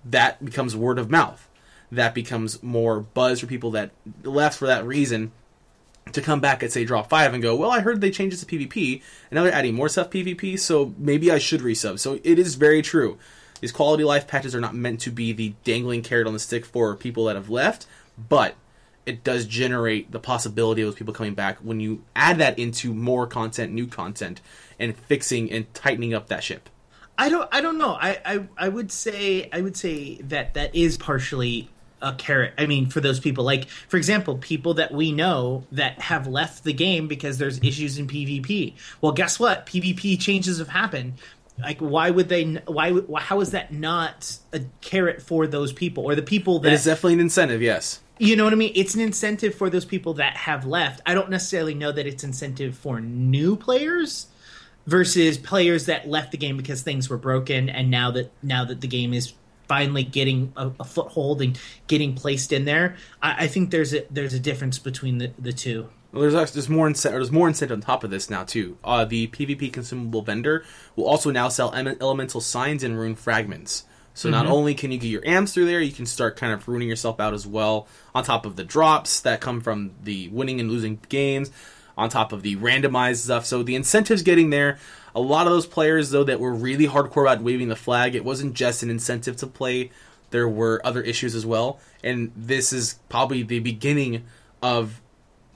[0.06, 1.48] that becomes word of mouth.
[1.92, 3.92] That becomes more buzz for people that
[4.24, 5.32] left for that reason
[6.14, 8.46] to come back at say drop five and go, well, I heard they changed it
[8.46, 12.00] to PvP, and now they're adding more stuff PvP, so maybe I should resub.
[12.00, 13.18] So it is very true.
[13.62, 16.66] These quality life patches are not meant to be the dangling carrot on the stick
[16.66, 17.86] for people that have left,
[18.18, 18.56] but
[19.06, 22.94] it does generate the possibility of those people coming back when you add that into
[22.94, 24.40] more content, new content,
[24.78, 26.70] and fixing and tightening up that ship.
[27.18, 27.50] I don't.
[27.52, 27.98] I don't know.
[28.00, 28.48] I, I.
[28.58, 29.50] I would say.
[29.52, 31.70] I would say that that is partially
[32.02, 32.54] a carrot.
[32.58, 36.64] I mean, for those people, like for example, people that we know that have left
[36.64, 38.74] the game because there's issues in PvP.
[39.02, 39.66] Well, guess what?
[39.66, 41.14] PvP changes have happened.
[41.58, 42.46] Like, why would they?
[42.68, 43.02] Why?
[43.18, 46.86] How is that not a carrot for those people or the people It that is
[46.86, 48.00] definitely an incentive, yes.
[48.18, 48.72] you know what I mean?
[48.76, 51.02] It's an incentive for those people that have left.
[51.06, 54.28] I don't necessarily know that it's incentive for new players
[54.88, 58.82] versus players that left the game because things were broken and now that now that
[58.82, 59.34] the game is
[59.70, 64.06] finally getting a, a foothold and getting placed in there, I, I think there's a
[64.12, 65.90] there's a difference between the, the two.
[66.12, 67.20] Well, there's actually, there's more incentive.
[67.20, 68.78] There's more incentive on top of this now too.
[68.84, 73.86] Uh, the PvP consumable vendor will also now sell em- elemental signs and rune fragments.
[74.16, 76.68] So not only can you get your amps through there, you can start kind of
[76.68, 77.88] ruining yourself out as well.
[78.14, 81.52] On top of the drops that come from the winning and losing games,
[81.98, 83.46] on top of the randomized stuff.
[83.46, 84.78] So the incentives getting there.
[85.16, 88.26] A lot of those players though that were really hardcore about waving the flag, it
[88.26, 89.92] wasn't just an incentive to play.
[90.32, 94.26] There were other issues as well, and this is probably the beginning
[94.62, 95.02] of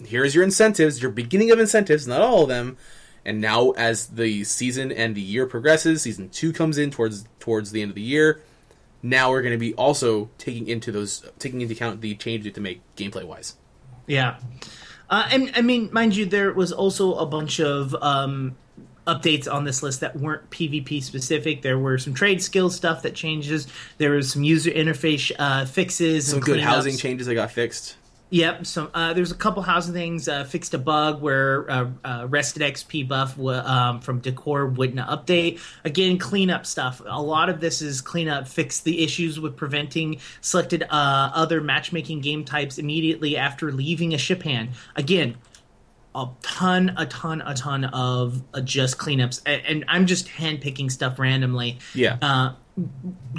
[0.03, 2.77] here's your incentives, your beginning of incentives, not all of them.
[3.25, 7.71] And now, as the season and the year progresses, season two comes in towards towards
[7.71, 8.41] the end of the year.
[9.01, 12.61] Now we're going to be also taking into those taking into account the changes to
[12.61, 13.55] make gameplay wise.
[14.07, 14.37] Yeah.
[15.09, 18.55] Uh, and I mean, mind you, there was also a bunch of um,
[19.05, 21.61] updates on this list that weren't PvP specific.
[21.61, 23.67] There were some trade skill stuff that changes.
[23.97, 26.27] There was some user interface uh, fixes.
[26.27, 27.97] Some and good housing changes that got fixed.
[28.33, 28.65] Yep.
[28.65, 30.27] So uh, there's a couple housing things.
[30.27, 35.07] Uh, fixed a bug where uh, uh, rested XP buff w- um, from Decor wouldn't
[35.07, 35.59] update.
[35.83, 36.99] Again, cleanup stuff.
[37.05, 38.47] A lot of this is cleanup.
[38.47, 40.87] Fix the issues with preventing selected uh,
[41.35, 44.69] other matchmaking game types immediately after leaving a ship hand.
[44.95, 45.35] Again,
[46.15, 50.91] a ton, a ton, a ton of uh, just cleanups, and, and I'm just handpicking
[50.91, 51.79] stuff randomly.
[51.93, 52.17] Yeah.
[52.21, 52.53] Uh,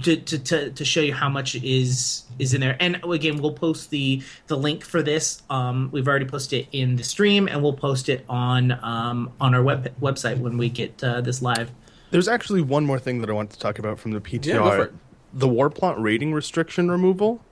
[0.03, 3.53] to, to, to, to show you how much is is in there, and again, we'll
[3.53, 5.43] post the the link for this.
[5.51, 9.55] Um, we've already posted it in the stream, and we'll post it on um, on
[9.55, 11.73] our web website when we get uh, this live.
[12.11, 14.47] There's actually one more thing that I want to talk about from the PTR.
[14.47, 14.93] Yeah, go for it.
[15.33, 17.43] The war plot rating restriction removal.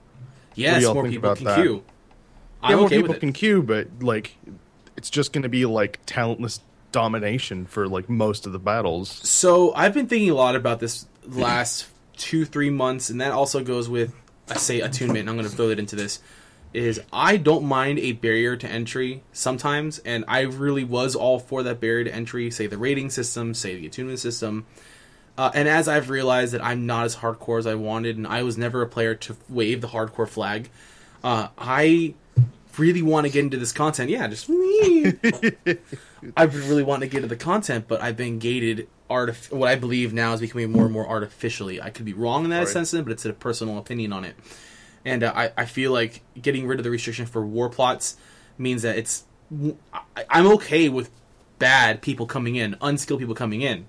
[0.55, 1.55] Yes, more people can that?
[1.55, 1.83] queue.
[2.61, 3.19] Yeah, I'm more okay people with it.
[3.19, 4.37] can queue, but like,
[5.03, 6.61] it's just going to be like talentless
[6.93, 9.09] domination for like most of the battles.
[9.09, 13.65] So I've been thinking a lot about this last two, three months, and that also
[13.65, 14.15] goes with
[14.49, 15.19] I say attunement.
[15.19, 16.21] And I'm going to throw that into this.
[16.73, 21.63] Is I don't mind a barrier to entry sometimes, and I really was all for
[21.63, 22.49] that barrier to entry.
[22.49, 24.65] Say the rating system, say the attunement system.
[25.37, 28.43] Uh, and as I've realized that I'm not as hardcore as I wanted, and I
[28.43, 30.69] was never a player to wave the hardcore flag,
[31.25, 32.13] uh, I
[32.77, 34.09] really want to get into this content.
[34.09, 34.49] Yeah, just
[36.37, 38.87] I've been really wanting to get into the content, but I've been gated.
[39.09, 41.79] Artif- what I believe now is becoming more and more artificially.
[41.81, 42.67] I could be wrong in that Right.
[42.67, 44.35] sense, but it's a personal opinion on it.
[45.05, 48.15] And uh, I, I feel like getting rid of the restriction for war plots
[48.57, 49.25] means that it's.
[49.93, 51.11] I, I'm okay with
[51.59, 53.85] bad people coming in, unskilled people coming in.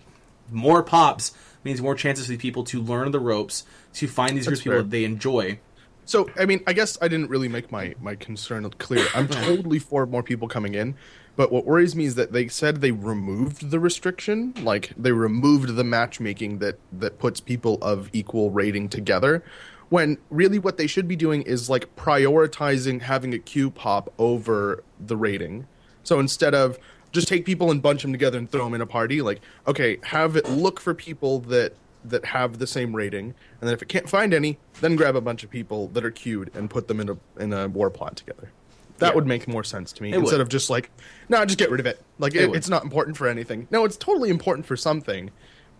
[0.50, 4.46] More pops means more chances for these people to learn the ropes, to find these
[4.46, 5.58] groups of people that they enjoy.
[6.06, 9.06] So, I mean, I guess I didn't really make my my concern clear.
[9.14, 10.94] I'm totally for more people coming in,
[11.36, 15.76] but what worries me is that they said they removed the restriction, like they removed
[15.76, 19.42] the matchmaking that that puts people of equal rating together.
[19.88, 24.82] When really what they should be doing is like prioritizing having a queue pop over
[24.98, 25.66] the rating.
[26.02, 26.78] So instead of
[27.12, 29.98] just take people and bunch them together and throw them in a party, like okay,
[30.02, 33.88] have it look for people that that have the same rating, and then if it
[33.88, 37.00] can't find any, then grab a bunch of people that are queued and put them
[37.00, 38.50] in a in a war plot together.
[38.98, 39.14] That Yeah.
[39.16, 40.40] would make more sense to me It instead would.
[40.42, 40.90] of just like,
[41.28, 42.00] no, just get rid of it.
[42.18, 43.66] Like It it, it's not important for anything.
[43.70, 45.30] No, it's totally important for something,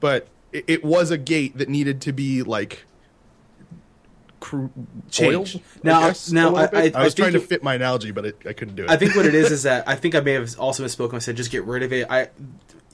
[0.01, 2.85] but it, it was a gate that needed to be like.
[4.41, 4.71] Cru-
[5.11, 5.35] Change.
[5.57, 8.11] oiled, Now- I guess, now, I- I- I, was trying to it- fit my analogy,
[8.11, 8.91] but it, I couldn't do it.
[8.91, 11.15] I think what it is is that I think I may have also misspoken.
[11.15, 12.07] I said just get rid of it.
[12.11, 12.29] I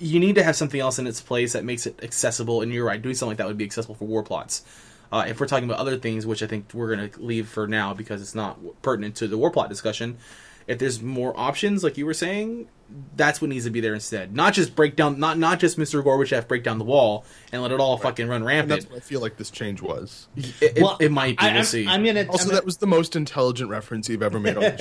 [0.00, 2.62] you need to have something else in its place that makes it accessible.
[2.62, 4.64] And you're right, doing something like that would be accessible for war plots.
[5.12, 7.66] Uh, if we're talking about other things, which I think we're going to leave for
[7.68, 10.18] now because it's not pertinent to the war plot discussion.
[10.66, 12.68] If there's more options, like you were saying,
[13.16, 14.36] that's what needs to be there instead.
[14.36, 16.00] Not just break down, not not just Mr.
[16.00, 18.82] Gorbachev break down the wall and let it all fucking run and rampant.
[18.82, 20.28] that's what I feel like this change was.
[20.36, 21.44] It, it- Well, it might be.
[21.44, 21.88] I, we'll I'm, see.
[21.88, 22.26] I'm gonna.
[22.26, 24.78] Also, I'm gonna- that was the most intelligent reference you've ever made on the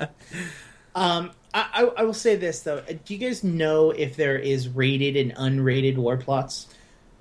[0.00, 0.08] show.
[0.96, 2.80] Um, I, I, I will say this though.
[2.82, 6.66] Do you guys know if there is rated and unrated war plots?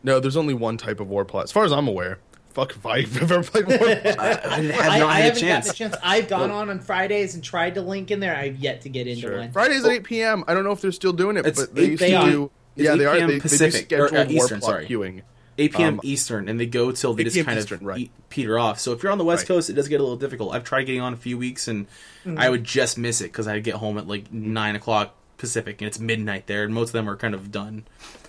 [0.06, 2.20] no, there's only one type of war plot, as far as I'm aware.
[2.50, 3.78] Fuck if I've ever played war.
[3.80, 5.68] I, I have not I had a chance.
[5.68, 5.96] gotten a chance.
[6.04, 8.36] I've gone on on Fridays and tried to link in there.
[8.36, 9.38] I've yet to get into Sure.
[9.40, 9.52] one.
[9.52, 10.44] Fridays at 8 p.m.
[10.48, 12.18] I don't know if they're still doing it, It's but they eight- used they to
[12.18, 12.30] are.
[12.30, 12.52] do.
[12.76, 13.16] It's Yeah, they are.
[13.16, 13.30] p.m.
[13.30, 14.88] They, Pacific, they or, do uh, scheduled war Eastern, plot sorry.
[14.88, 15.22] queuing.
[15.58, 15.94] 8 p.m.
[15.96, 18.00] Um, Eastern, and they go till they just kind Eastern, of right.
[18.00, 18.80] eat, peter off.
[18.80, 19.48] So if you're on the West Right.
[19.56, 20.54] Coast, it does get a little difficult.
[20.54, 21.88] I've tried getting on a few weeks, and
[22.26, 22.40] Mm-hmm.
[22.40, 25.88] I would just miss it because I'd get home at like nine o'clock Pacific, and
[25.90, 27.84] it's midnight there, and most of them are kind of done.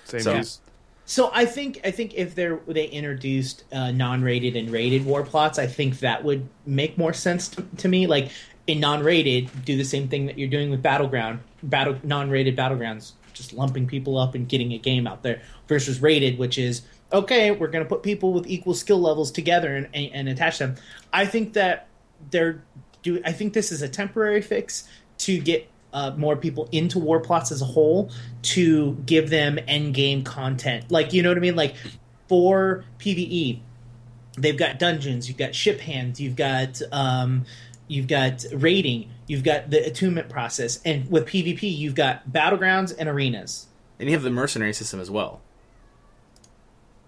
[0.04, 0.58] Same So- as
[1.06, 5.58] So I think I think if they they introduced uh, non-rated and rated war plots,
[5.60, 8.08] I think that would make more sense to, to me.
[8.08, 8.30] Like
[8.66, 13.52] in non-rated, do the same thing that you're doing with battleground, battle non-rated battlegrounds, just
[13.52, 15.40] lumping people up and getting a game out there.
[15.68, 16.82] Versus rated, which is
[17.14, 20.59] okay, we're going to put people with equal skill levels together and, and, and attach
[20.59, 20.74] them.
[21.12, 21.87] I think that
[22.31, 22.62] they're
[23.03, 23.22] do.
[23.24, 27.53] I think this is a temporary fix to get uh, more people into war plots
[27.53, 28.11] as a whole
[28.42, 30.90] to give them end game content.
[30.90, 31.55] Like you know what I mean?
[31.55, 31.77] Like
[32.29, 33.61] for PVE,
[34.37, 37.44] they've got dungeons, you've got ship hands, you've got um,
[37.87, 43.09] you've got raiding, you've got the attunement process, and with PvP, you've got battlegrounds and
[43.09, 43.66] arenas.
[44.00, 45.40] And you have the mercenary system as well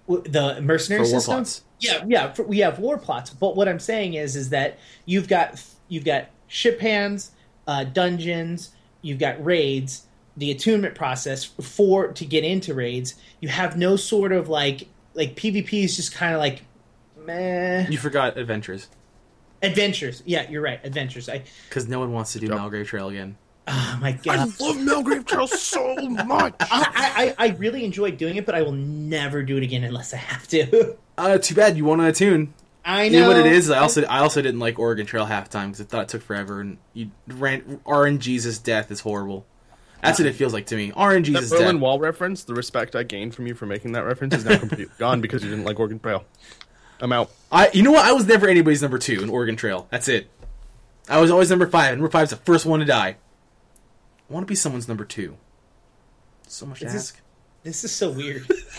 [0.09, 1.35] The mercenary for system.
[1.35, 1.63] plots.
[1.81, 3.31] Yeah, yeah, for, we have war plots.
[3.31, 7.33] But what I'm saying is, is that you've got you've got ship hands,
[7.67, 8.71] uh, dungeons,
[9.03, 13.15] you've got raids, the attunement process for to get into raids.
[13.41, 16.63] You have no sort of like like PvP is just kind of like
[17.17, 17.89] meh.
[17.89, 18.89] You forgot adventures
[19.63, 20.81] Adventures, yeah, you're right.
[20.85, 21.29] Adventures.
[21.29, 22.57] I because no one wants to do Yep.
[22.57, 23.37] Malgrave Trail again.
[23.69, 24.39] Oh my god!
[24.39, 26.55] I love Malgrave Trail so much.
[26.61, 30.15] I, I, I really enjoyed doing it, but I will never do it again unless
[30.15, 30.97] I have to.
[31.19, 32.53] Uh, too bad you want to attune.
[32.85, 33.71] I You know know what it is?
[33.71, 36.21] I also I also didn't like Oregon Trail half time because I thought it took
[36.21, 39.47] forever and you ran RNG's death is horrible.
[40.03, 40.89] That's what it feels like to me.
[40.89, 41.81] That RNG's Berlin death.
[41.81, 44.93] Wall reference, the respect I gained from you for making that reference is now completely
[44.99, 46.27] gone because you didn't like Oregon Trail.
[47.01, 47.31] I'm out.
[47.51, 48.05] I you know what?
[48.05, 49.87] I was never anybody's number two in Oregon Trail.
[49.91, 50.29] That's it.
[51.09, 51.93] I was always number five.
[51.93, 53.17] and Number five's the first one to die.
[54.29, 55.37] I want to be someone's number two.
[56.49, 57.21] So much to this- ask.
[57.63, 58.47] This is so weird.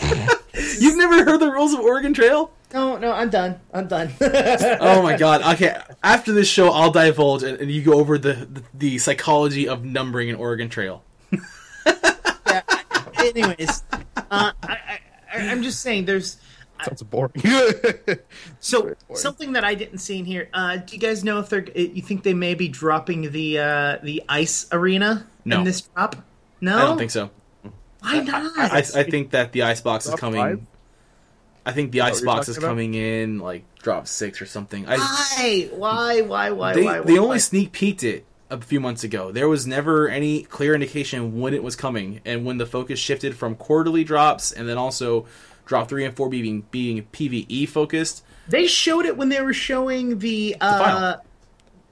[0.80, 2.50] You've never heard the rules of Oregon Trail?
[2.72, 3.60] no, no, I'm done.
[3.72, 4.10] I'm done.
[4.20, 5.42] Oh my god.
[5.56, 9.68] Okay, after this show, I'll divulge and, and you go over the, the the psychology
[9.68, 11.02] of numbering an Oregon Trail.
[12.46, 12.62] Yeah,
[13.18, 14.98] anyways, uh, I, I,
[15.34, 16.38] I, I'm just saying there's
[16.84, 17.32] Sounds boring.
[18.60, 18.96] so boring.
[19.14, 20.48] something that I didn't see in here.
[20.54, 21.68] Uh, do you guys know if they're?
[21.74, 25.58] You think they may be dropping the uh, the ice arena No.
[25.58, 26.16] in this drop?
[26.60, 27.30] No, I don't think so.
[28.00, 28.52] Why not?
[28.58, 30.40] I, I think that the icebox is Drop coming.
[30.40, 30.60] five?
[31.66, 32.68] I think the what you're icebox talking is about?
[32.68, 34.86] coming in like drop six or something.
[34.88, 35.68] I, why?
[35.74, 36.20] Why?
[36.22, 36.50] Why?
[36.50, 36.72] Why?
[36.74, 37.00] they why?
[37.00, 37.38] they only why?
[37.38, 39.32] sneak peeked it a few months ago.
[39.32, 43.36] There was never any clear indication when it was coming, and when the focus shifted
[43.36, 45.26] from quarterly drops and then also
[45.66, 48.24] drop three and four being being PVE focused.
[48.48, 50.56] They showed it when they were showing the.
[50.60, 51.24] Uh, final.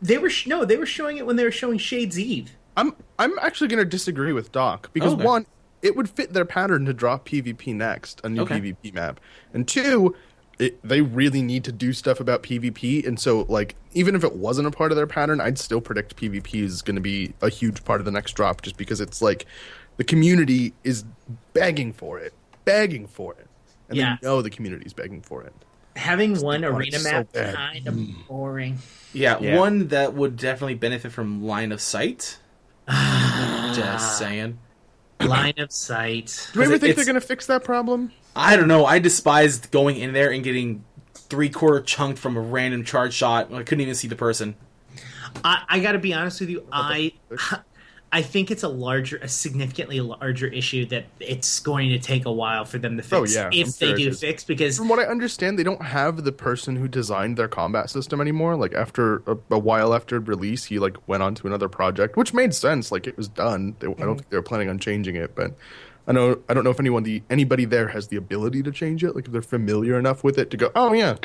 [0.00, 2.52] they were sh- no, they were showing it when they were showing Shades Eve.
[2.76, 5.24] I'm I'm actually going to disagree with Doc because oh, Okay.
[5.24, 5.46] one,
[5.82, 8.60] it would fit their pattern to drop PvP next, a new Okay.
[8.60, 9.20] PvP map,
[9.54, 10.14] and two,
[10.58, 14.34] it, they really need to do stuff about PvP, and so like even if it
[14.36, 17.48] wasn't a part of their pattern, I'd still predict PvP is going to be a
[17.48, 19.46] huge part of the next drop, just because it's like
[19.96, 21.04] the community is
[21.52, 22.32] begging for it,
[22.64, 23.46] begging for it,
[23.88, 24.16] and Yeah.
[24.20, 25.52] they know the community's begging for it.
[25.96, 27.54] Having one Oh, arena it's so map bad.
[27.54, 28.26] kind of mm.
[28.28, 28.78] boring.
[29.14, 29.58] Yeah, Yeah.
[29.58, 32.38] one that would definitely benefit from line of sight.
[32.88, 34.58] Just saying.
[35.20, 36.50] Line of sight.
[36.52, 38.12] Do we ever it- think they're going to fix that problem?
[38.34, 38.84] I don't know.
[38.84, 40.84] I despised going in there and getting
[41.14, 43.52] three quarter chunked from a random charge shot.
[43.52, 44.56] I couldn't even see the person.
[45.42, 46.66] I, I got to be honest with you.
[46.70, 47.12] I
[48.12, 52.32] I think it's a larger, a significantly larger issue that it's going to take a
[52.32, 53.12] while for them to fix.
[53.12, 55.82] Oh, yeah, if I'm they sure do fix, because From what I understand, they don't
[55.82, 58.56] have the person who designed their combat system anymore.
[58.56, 62.34] Like after a, a while after release, he like went on to another project, which
[62.34, 62.92] made sense.
[62.92, 63.76] Like it was done.
[63.80, 64.06] They, I Mm-hmm.
[64.06, 65.56] don't think they were planning on changing it, but
[66.06, 69.02] I know I don't know if anyone the anybody there has the ability to change
[69.04, 69.14] it.
[69.16, 71.16] Like if they're familiar enough with it to go, oh yeah.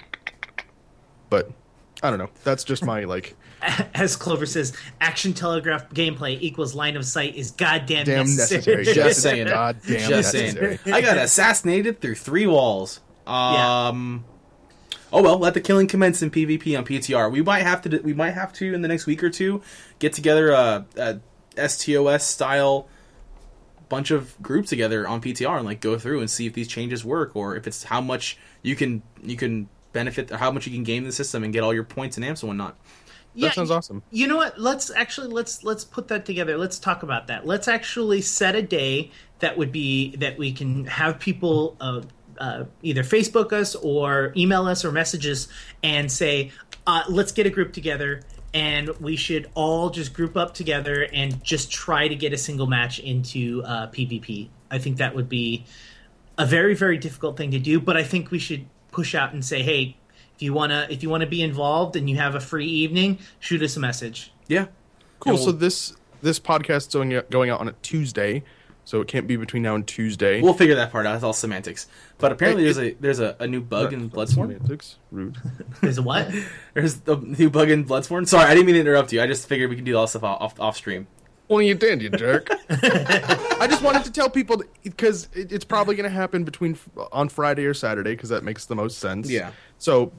[1.30, 1.52] But
[2.04, 2.30] I don't know.
[2.44, 3.36] That's just my like
[3.94, 8.78] as Clover says, action telegraph gameplay equals line of sight is goddamn damn necessary.
[8.78, 8.86] necessary.
[8.86, 9.48] Just saying.
[9.48, 10.78] God damn Just necessary.
[10.78, 10.96] saying.
[10.96, 13.00] I got assassinated through three walls.
[13.28, 14.26] Um.
[15.14, 17.32] Oh well, let the killing commence in PvP on PTR.
[17.32, 18.00] We might have to.
[18.00, 19.62] We might have to in the next week or two
[20.00, 21.20] get together a, a
[21.70, 22.88] STOS style
[23.90, 27.04] bunch of groups together on PTR and like go through and see if these changes
[27.04, 30.74] work or if it's how much you can you can benefit or how much you
[30.74, 32.78] can game the system and get all your points and amps and whatnot.
[33.36, 34.04] That sounds awesome.
[34.12, 34.60] You know what?
[34.60, 36.58] Let's actually let's let's put that together.
[36.58, 37.46] Let's talk about that.
[37.46, 42.02] Let's actually set a day that would be that we can have people uh,
[42.38, 45.48] uh, either Facebook us or email us or message us
[45.82, 46.52] and say,
[46.88, 48.22] uh, let's get a group together
[48.54, 52.68] and we should all just group up together and just try to get a single
[52.68, 54.50] match into uh, PvP.
[54.70, 55.66] I think that would be
[56.38, 59.44] a very very difficult thing to do, but I think we should push out and
[59.44, 59.98] say, hey.
[60.36, 63.62] If you wanna, if you wanna be involved and you have a free evening, shoot
[63.62, 64.32] us a message.
[64.48, 64.66] Yeah.
[65.20, 65.38] Cool.
[65.38, 68.42] So we'll- this this podcast is going out, going out on a Tuesday,
[68.84, 70.42] so it can't be between now and Tuesday.
[70.42, 71.14] We'll figure that part out.
[71.14, 71.86] It's all semantics.
[72.18, 74.48] But apparently, Hey, there's a there's a, a new bug in Bloodsworn.
[74.52, 74.98] Semantics.
[75.12, 75.38] Rude.
[75.82, 76.28] There's a what?
[76.74, 78.28] There's a new bug in Bloodsworn.
[78.28, 79.22] Sorry, I didn't mean to interrupt you.
[79.22, 81.06] I just figured we could do all stuff off off stream.
[81.52, 82.48] Well, you did, you jerk.
[82.70, 86.80] I just wanted to tell people because it, it's probably going to happen between
[87.12, 89.30] on Friday or Saturday because that makes the most sense.
[89.30, 89.52] Yeah.
[89.78, 90.14] So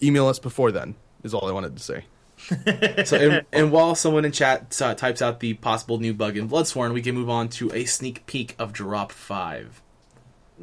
[0.00, 2.04] email us before then is all I wanted to say.
[3.04, 6.48] So, and, and while someone in chat uh, types out the possible new bug in
[6.48, 9.82] Bloodsworn, we can move on to a sneak peek of Drop Five.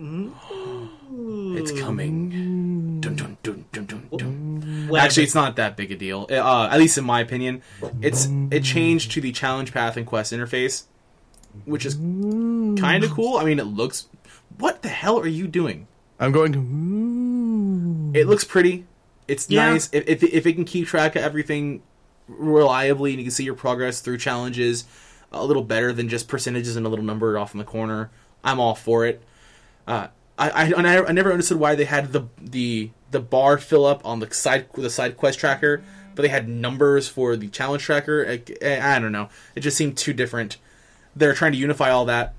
[1.58, 3.00] It's coming.
[3.00, 4.45] Dun, dun, dun, dun, dun, dun.
[4.90, 5.06] Whatever.
[5.06, 6.28] Actually, it's not that big a deal.
[6.30, 7.62] Uh, at least in my opinion,
[8.02, 10.84] it's it changed to the challenge path and quest interface,
[11.66, 13.38] which is kind of cool.
[13.38, 14.08] I mean, it looks.
[14.58, 15.88] What the hell are you doing?
[16.20, 18.86] I'm going It looks pretty.
[19.28, 19.72] It's Yeah.
[19.72, 21.82] nice if, if if it can keep track of everything
[22.28, 24.86] reliably and you can see your progress through challenges
[25.32, 28.10] a little better than just percentages and a little number off in the corner.
[28.44, 29.22] I'm all for it.
[29.88, 30.08] Uh,
[30.38, 34.20] I, I I never understood why they had the the the bar fill up on
[34.20, 35.84] the side the side quest tracker,
[36.14, 38.26] but they had numbers for the challenge tracker.
[38.28, 39.30] I, eh, I don't know.
[39.56, 40.58] It just seemed too different.
[41.16, 42.34] They're trying to unify all that.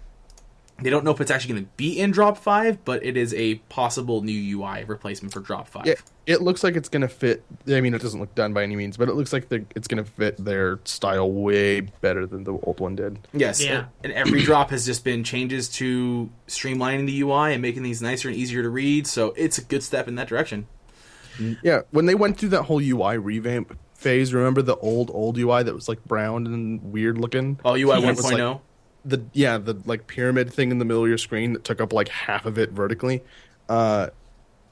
[0.83, 3.33] They don't know if it's actually going to be in Drop Five, but it is
[3.33, 5.87] a possible new UI replacement for Drop Five.
[5.87, 5.95] Yeah,
[6.27, 7.43] it looks like it's going to fit.
[7.67, 9.89] I mean, it doesn't look done by any means, but it looks like the, it's
[9.89, 13.19] going to fit their style way better than the old one did.
[13.33, 13.87] Yes, Yeah.
[14.05, 18.03] and, and every drop has just been changes to streamlining the UI and making these
[18.03, 19.07] nicer and easier to read.
[19.07, 20.67] So it's a good step in that direction.
[21.63, 24.33] Yeah, when they went through that whole UI revamp phase.
[24.35, 27.59] Remember the old old UI that was like brown and weird looking?
[27.65, 28.61] Oh, UI It was, like, 1.0.
[29.07, 31.93] the yeah the like pyramid thing in the middle of your screen that took up
[31.93, 33.23] like half of it vertically
[33.69, 34.09] uh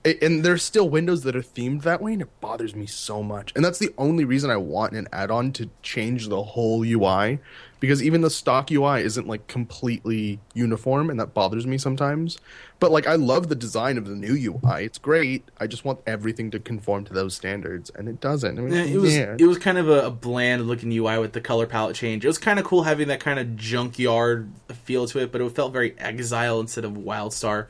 [0.04, 3.52] and there's still windows that are themed that way and it bothers me so much
[3.56, 7.38] and that's the only reason i want an add-on to change the whole ui
[7.80, 12.38] because even the stock ui isn't like completely uniform and that bothers me sometimes
[12.80, 15.98] but like i love the design of the new ui it's great i just want
[16.06, 19.36] everything to conform to those standards and it doesn't I mean, Yeah, it was yeah.
[19.38, 22.24] it was kind of a, a bland looking UI with the color palette change.
[22.24, 24.50] It was kind of cool having that kind of junkyard
[24.84, 27.66] feel to it, but it felt very Exile instead of WildStar.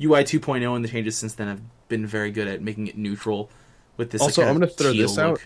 [0.00, 3.50] UI 2.0 and the changes since then have been very good at making it neutral.
[3.96, 5.44] With this, Also, kind I'm gonna throw teal this out.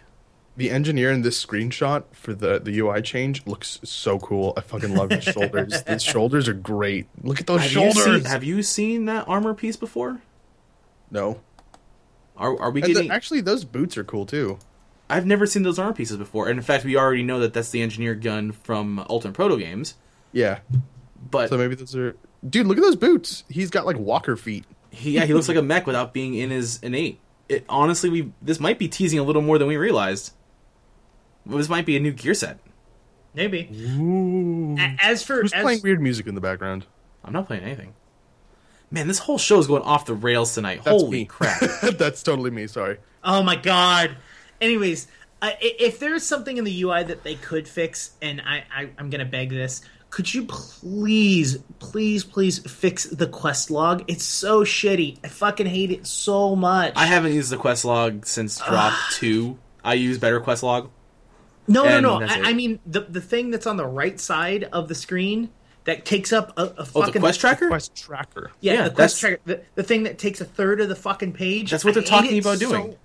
[0.57, 4.53] the engineer in this screenshot for the the UI change looks so cool.
[4.57, 5.81] I fucking love his shoulders.
[5.87, 7.07] His shoulders are great.
[7.23, 8.23] Look at those Have you, shoulders.
[8.23, 10.21] seen, have you seen that armor piece before?
[11.11, 11.41] no,
[12.37, 13.11] Are, are we getting?
[13.11, 14.59] actually those boots are cool too.
[15.11, 17.71] I've never seen those armor pieces before, and in fact, we already know that that's
[17.71, 19.95] the engineer gun from Ultimate Proto Games.
[20.33, 20.61] Yeah,
[21.31, 22.17] But so maybe those are.
[22.49, 23.45] Dude, look at those boots.
[23.51, 24.65] He's got like walker feet.
[24.93, 27.19] He, yeah, he looks like a mech without being in his innate.
[27.49, 30.33] It honestly, we this might be teasing a little more than we realized.
[31.45, 32.59] This might be a new gear set.
[33.35, 33.69] Maybe.
[33.99, 34.77] Ooh.
[34.79, 36.87] As for Who's as, playing weird music in the background?
[37.25, 37.95] I'm not playing anything.
[38.91, 40.83] Man, this whole show is going off the rails tonight.
[40.85, 41.25] That's Holy me.
[41.25, 41.61] crap!
[41.99, 42.67] That's totally me.
[42.67, 42.99] Sorry.
[43.25, 44.17] Oh my god.
[44.61, 45.09] Anyways,
[45.41, 48.91] I i- if there's something in the UI that they could fix, and I, I
[48.99, 49.81] I'm gonna beg this,
[50.13, 54.05] could you please, please, please fix the quest log?
[54.09, 55.17] It's so shitty.
[55.25, 56.93] I fucking hate it so much.
[56.97, 59.57] I haven't used the quest log since drop two.
[59.83, 60.91] I use better quest log.
[61.67, 62.21] no, no, and no.
[62.21, 62.33] that's.
[62.35, 65.49] I, I mean the the thing that's on the right side of the screen
[65.85, 67.69] that takes up a, a Oh, fucking the quest tracker.
[67.69, 68.51] Quest tracker.
[68.61, 71.33] Yeah, Yeah, the quest tracker, the, the thing that takes a third of the fucking
[71.33, 71.71] page.
[71.71, 72.97] That's what they're hate talking it about so- doing.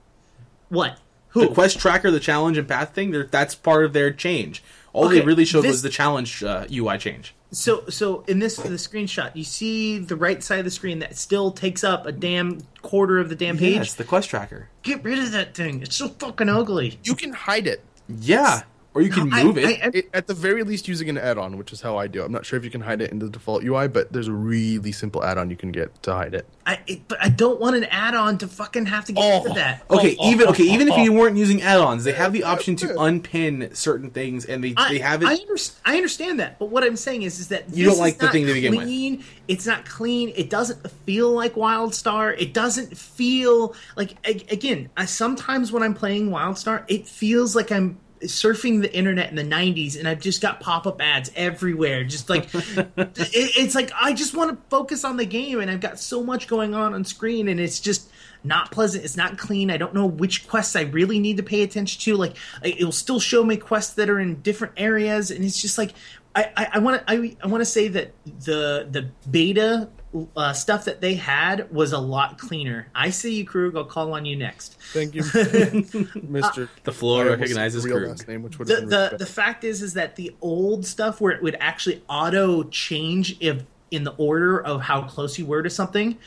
[0.68, 1.00] What?
[1.30, 3.12] Who the quest tracker, the challenge and path thing.
[3.32, 4.62] That's part of their change.
[4.94, 7.34] All they really showed this- was the challenge uh, UI change.
[7.52, 11.16] So, so in this the screenshot, you see the right side of the screen that
[11.18, 13.76] still takes up a damn quarter of the damn page.
[13.76, 14.68] Yes, the quest tracker.
[14.84, 15.82] Get rid of that thing.
[15.82, 17.00] It's so fucking ugly.
[17.04, 17.82] You can hide it.
[18.10, 18.64] Yeah,
[18.98, 19.66] or you can I- move it.
[19.66, 20.10] I- I- it.
[20.14, 22.24] At the very least, using an add-on, which is how I do.
[22.24, 24.32] I'm not sure if you can hide it in the default UI, but there's a
[24.34, 26.48] really simple add-on you can get to hide it.
[26.66, 29.50] I, it, but I don't want an add-on to fucking have to get rid Oh.
[29.52, 29.84] of that.
[29.92, 32.44] Okay, oh, oh, even okay, oh, even if you weren't using add-ons, they have the
[32.44, 35.28] option to unpin certain things, and they I, they have it.
[35.28, 38.02] I, underst- I understand that, but what I'm saying is, is that You this don't
[38.02, 38.86] like is the not thing to begin with.
[38.86, 39.24] clean.
[39.48, 40.34] It's not clean.
[40.36, 42.36] It doesn't feel like WildStar.
[42.42, 44.16] It doesn't feel like
[44.52, 44.90] again.
[44.98, 49.44] I sometimes when I'm playing WildStar, it feels like I'm surfing the internet in the
[49.44, 54.36] 90s and I've just got pop-up ads everywhere just like it, it's like I just
[54.36, 57.48] want to focus on the game and I've got so much going on on screen
[57.48, 58.10] and it's just
[58.44, 61.64] not pleasant it's not clean I don't know which quests I really need to pay
[61.64, 65.62] attention to like it'll still show me quests that are in different areas and it's
[65.62, 65.94] just like
[66.36, 69.90] I want to I, I want to say that the the beta
[70.36, 72.88] uh, stuff that they had was a lot cleaner.
[72.96, 73.76] I see you, Krug.
[73.76, 74.78] I'll call on you next.
[74.94, 75.22] Thank you,
[76.24, 76.70] Mister.
[76.84, 78.28] the floor recognizes real Krug.
[78.28, 81.58] name, which the the, the fact is is that the old stuff where it would
[81.60, 86.18] actually auto change if in the order of how close you were to something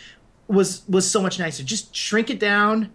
[0.49, 1.63] was was so much nicer.
[1.63, 2.91] Just shrink it down.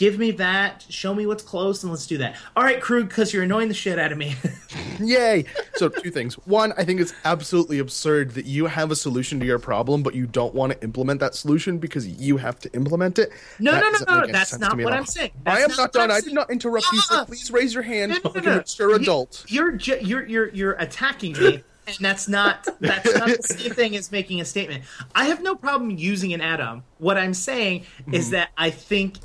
[0.00, 0.86] Give me that.
[0.88, 2.34] Show me what's close, and let's do that.
[2.56, 4.34] All right, Krug, because you're annoying the shit out of me.
[4.98, 5.44] Yay!
[5.74, 6.36] So two things.
[6.46, 10.14] One, I think it's absolutely absurd that you have a solution to your problem, but
[10.14, 13.28] you don't want to implement that solution because you have to implement it.
[13.58, 14.94] No, That no, no, no, that's not to me at what.
[14.94, 15.32] I'm saying.
[15.44, 16.10] I am not done.
[16.10, 18.18] I'm did not interrupt you, so please raise your hand.
[18.24, 19.44] No, no, no, adult.
[19.48, 23.96] You're ju- you're you're you're attacking me, and that's not that's not the same thing
[23.96, 24.82] as making a statement.
[25.14, 26.84] I have no problem using an add-on.
[26.96, 28.32] What I'm saying is Mm-hmm.
[28.32, 29.16] that I think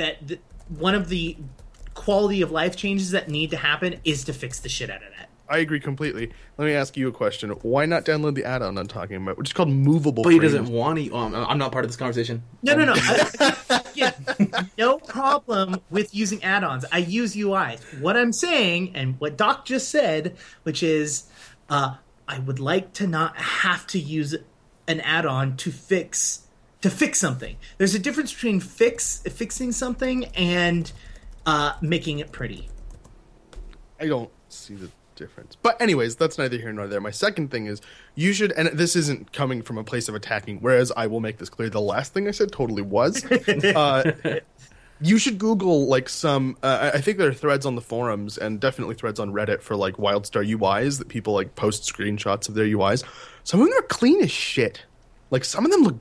[0.00, 0.38] that the,
[0.68, 1.36] one of the
[1.94, 5.10] quality of life changes that need to happen is to fix the shit out of
[5.18, 5.28] that.
[5.48, 6.32] I agree completely.
[6.58, 7.50] Let me ask you a question.
[7.50, 10.22] Why not download the add-on I'm talking about, which is called Movable?
[10.22, 10.54] But he Frames?
[10.54, 11.12] doesn't want to.
[11.12, 12.44] Um, I'm not part of this conversation.
[12.62, 12.94] No, no, no.
[12.96, 14.12] I, yeah,
[14.78, 16.84] no problem with using add-ons.
[16.92, 17.80] I use UIs.
[18.00, 21.24] What I'm saying, and what Doc just said, which is,
[21.68, 21.96] uh,
[22.28, 24.36] I would like to not have to use
[24.86, 26.46] an add-on to fix
[26.82, 27.56] to fix something.
[27.78, 30.90] There's a difference between fix fixing something and
[31.46, 32.68] uh, making it pretty.
[33.98, 35.56] I don't see the difference.
[35.56, 37.00] But anyways, that's neither here nor there.
[37.00, 37.80] My second thing is
[38.14, 41.38] you should and this isn't coming from a place of attacking, whereas I will make
[41.38, 41.68] this clear.
[41.68, 43.24] The last thing I said totally was.
[43.64, 44.40] uh,
[45.02, 46.56] you should Google like some.
[46.62, 49.60] Uh, I I think there are threads on the forums and definitely threads on Reddit
[49.60, 53.04] for like WildStar UIs that people like post screenshots of their UIs.
[53.44, 54.84] Some of them are clean as shit.
[55.30, 55.98] Like some of them look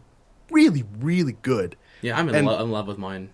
[0.51, 1.75] really, really good.
[2.01, 3.29] Yeah, I'm in, And- lo- in love with mine.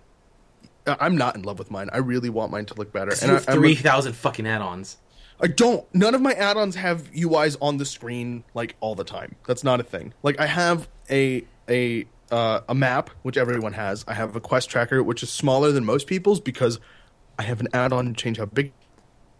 [0.86, 1.90] I'm not in love with mine.
[1.92, 3.12] I really want mine to look better.
[3.20, 4.98] And I, three thousand fucking add-ons.
[5.40, 5.84] I don't.
[5.92, 9.34] None of my add-ons have UIs on the screen like all the time.
[9.48, 10.14] That's not a thing.
[10.22, 14.04] Like I have a a uh, a map which everyone has.
[14.06, 16.78] I have a quest tracker which is smaller than most people's because
[17.36, 18.72] I have an add-on to change how big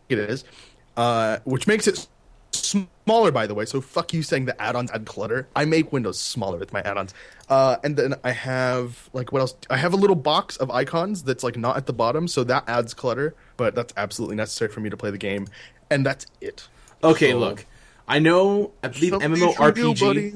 [0.08, 0.44] it is,
[0.96, 2.08] uh, which makes it
[2.66, 6.18] smaller by the way so fuck you saying the add-ons add clutter i make windows
[6.18, 7.14] smaller with my add-ons
[7.48, 11.22] uh, and then i have like what else i have a little box of icons
[11.22, 14.80] that's like not at the bottom so that adds clutter but that's absolutely necessary for
[14.80, 15.46] me to play the game
[15.90, 16.68] and that's it
[17.04, 17.66] Okay, So- look,
[18.08, 18.72] I know.
[18.82, 20.00] I believe MMORPG.
[20.00, 20.32] buddy.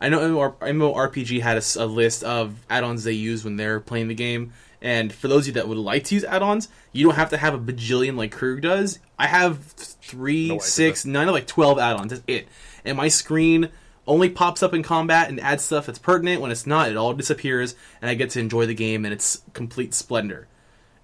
[0.00, 4.14] I know MMOR MMORPG had a list of add-ons they use when they're playing the
[4.14, 4.52] game.
[4.82, 7.36] And for those of you that would like to use add-ons, you don't have to
[7.36, 8.98] have a bajillion like Krug does.
[9.18, 12.10] I have three, No, six, nine, like twelve add-ons.
[12.10, 12.48] That's it.
[12.84, 13.68] And my screen
[14.08, 16.40] only pops up in combat and adds stuff that's pertinent.
[16.40, 19.42] When it's not, it all disappears, and I get to enjoy the game in its
[19.52, 20.48] complete splendor.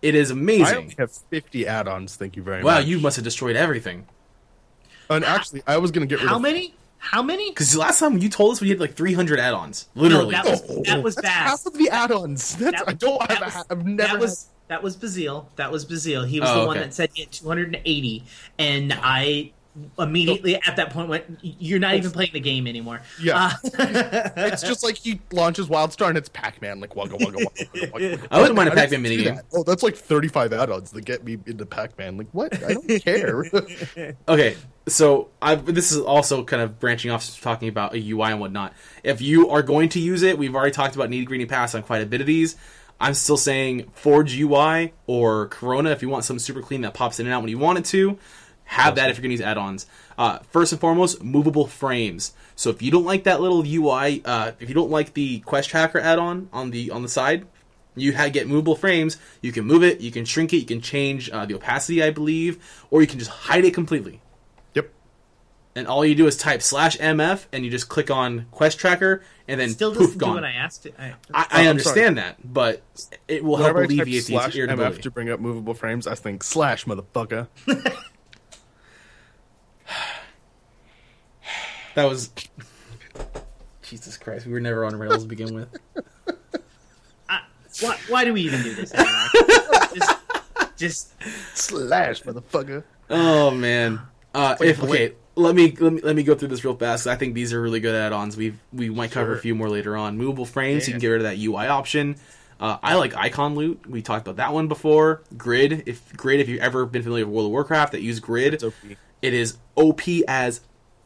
[0.03, 0.65] It is amazing.
[0.65, 0.83] i amazing.
[0.85, 4.07] only have 50 add-ons thank you very Wow, much you must have destroyed everything.
[5.11, 6.75] and actually i was gonna get rid How of how many?
[6.99, 7.51] How many?
[7.51, 10.33] Because last time you told us we had like 300 add-ons, literally.
[10.33, 11.49] that was- that was that's bad.
[11.49, 14.13] half of the add-ons that's That- i don't have that a was- ha- i've never
[14.15, 15.47] that was that was Bazil.
[15.57, 16.29] That was Bazil.
[16.29, 18.23] He was Oh, the one that said he had 280,
[18.59, 19.53] and I
[19.99, 23.53] immediately at that point went, "You're not even playing the game anymore." Yeah.
[23.65, 23.69] Uh,
[24.37, 27.71] it's just like he launches Wildstar and it's Pac-Man, like wugga wugga wugga.
[27.71, 28.27] wugga, wugga.
[28.31, 29.35] I wouldn't mind a How does Pac-Man it do minigame.
[29.37, 29.45] that?
[29.55, 32.17] Oh, that's like 35 add-ons that get me into Pac-Man.
[32.17, 32.55] Like what?
[32.63, 33.45] I don't care.
[34.29, 34.57] Okay,
[34.87, 38.75] so I this is also kind of branching off talking about a UI and whatnot.
[39.03, 41.83] If you are going to use it, we've already talked about Need Greeny Pass on
[41.83, 42.57] quite a bit of these.
[43.01, 47.21] I'm still saying Forge UI or Corona if you want something super clean that pops
[47.21, 48.19] in and out when you want it to.
[48.69, 49.87] Have that if you're going to use add-ons.
[50.17, 52.33] Uh, first and foremost, movable frames.
[52.55, 55.71] So if you don't like that little UI, uh, if you don't like the Quest
[55.71, 57.47] Tracker add-on on the on the side,
[57.97, 59.17] you ha- get movable frames.
[59.41, 62.11] You can move it, you can shrink it, you can change uh, the opacity, I
[62.11, 64.21] believe, or you can just hide it completely
[64.75, 64.91] yep.
[65.75, 69.23] and all you do is type slash mf and you just click on quest tracker
[69.47, 70.95] and then Still poof doesn't do gone what I asked it.
[70.99, 72.83] I, I, Oh, I I'm understand that but
[73.27, 76.07] it will help Whenever I type alleviate the slash MF to bring up movable frames,
[76.07, 77.49] I think slash motherfucker.
[81.99, 82.31] that was
[83.83, 85.69] jesus christ we were never on rails to begin with
[87.29, 87.43] I,
[87.81, 88.95] why, why do we even do this?
[88.95, 89.29] anymore?
[89.95, 90.17] just,
[90.77, 92.85] just slash motherfucker.
[93.11, 94.01] oh man
[94.35, 97.07] uh Wait, if okay let me, let me let me go through this real fast.
[97.07, 98.37] I think these are really good add-ons.
[98.37, 100.19] We we might cover a few more later on.
[100.19, 102.17] Movable frames, you can get rid of that UI option.
[102.61, 103.89] Uh, I like icon loot.
[103.89, 105.23] We talked about that one before.
[105.37, 108.55] Grid, if grid, if you've ever been familiar with World of Warcraft, that use grid,
[108.55, 108.65] It's
[109.23, 110.61] it is OP as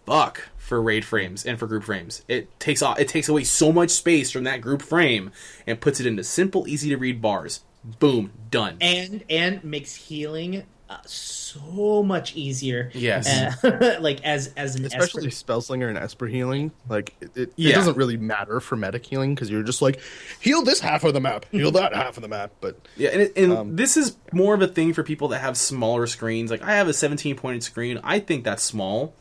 [0.07, 2.23] fuck for raid frames and for group frames.
[2.29, 5.31] It takes off, it takes away so much space from that group frame
[5.67, 7.61] and puts it into simple, easy to read bars.
[7.99, 8.77] Boom, done.
[8.81, 12.91] and and makes healing uh, so much easier.
[12.95, 13.27] Yes.
[13.65, 16.71] Uh, like as as an Especially Esper- Spellslinger and Esper healing.
[16.89, 17.71] Like, it, it, Yeah.
[17.71, 20.01] it doesn't really matter for medic healing because you're just like,
[20.41, 22.53] heal this half of the map, heal that half of the map.
[22.61, 25.41] But Yeah, and, it, and Um, this is more of a thing for people that
[25.41, 26.51] have smaller screens.
[26.53, 27.99] Like I have a 17 pointed screen.
[28.05, 29.13] I think that's small.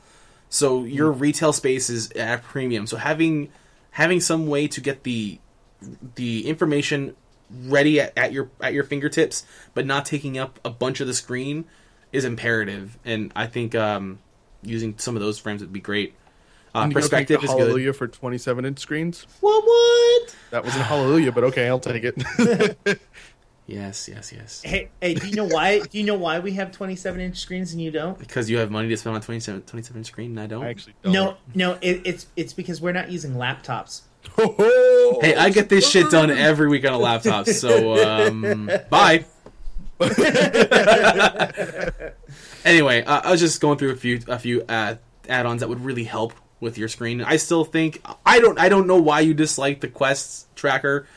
[0.51, 2.85] So your retail space is at premium.
[2.85, 3.49] So having
[3.91, 5.39] having some way to get the
[6.15, 7.15] the information
[7.63, 11.13] ready at, at your at your fingertips, but not taking up a bunch of the
[11.13, 11.65] screen
[12.11, 12.99] is imperative.
[13.05, 14.19] And I think um,
[14.61, 16.15] using some of those frames would be great.
[16.75, 17.59] Uh, you gonna take perspective is good.
[17.59, 19.25] Hallelujah for 27 inch screens.
[19.39, 20.35] what what?
[20.51, 22.77] That wasn't Hallelujah, but okay, I'll take it.
[23.67, 24.61] Yes, yes, yes.
[24.63, 25.79] Hey, hey, do you know why?
[25.79, 28.17] Do you know why we have 27 inch screens and you don't?
[28.17, 30.63] Because you have money to spend on 27, 27 screen, and I don't.
[30.63, 31.13] I actually don't.
[31.13, 34.01] No, no, it, it's it's because we're not using laptops.
[35.21, 39.25] Hey, I get this shit done every week on a laptop, so um, bye.
[42.65, 44.95] anyway, uh, I was just going through a few a few uh,
[45.29, 47.21] add-ons that would really help with your screen.
[47.21, 51.07] I still think I don't I don't know why you dislike the Quest tracker.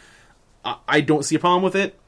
[0.65, 1.99] I, I don't see a problem with it.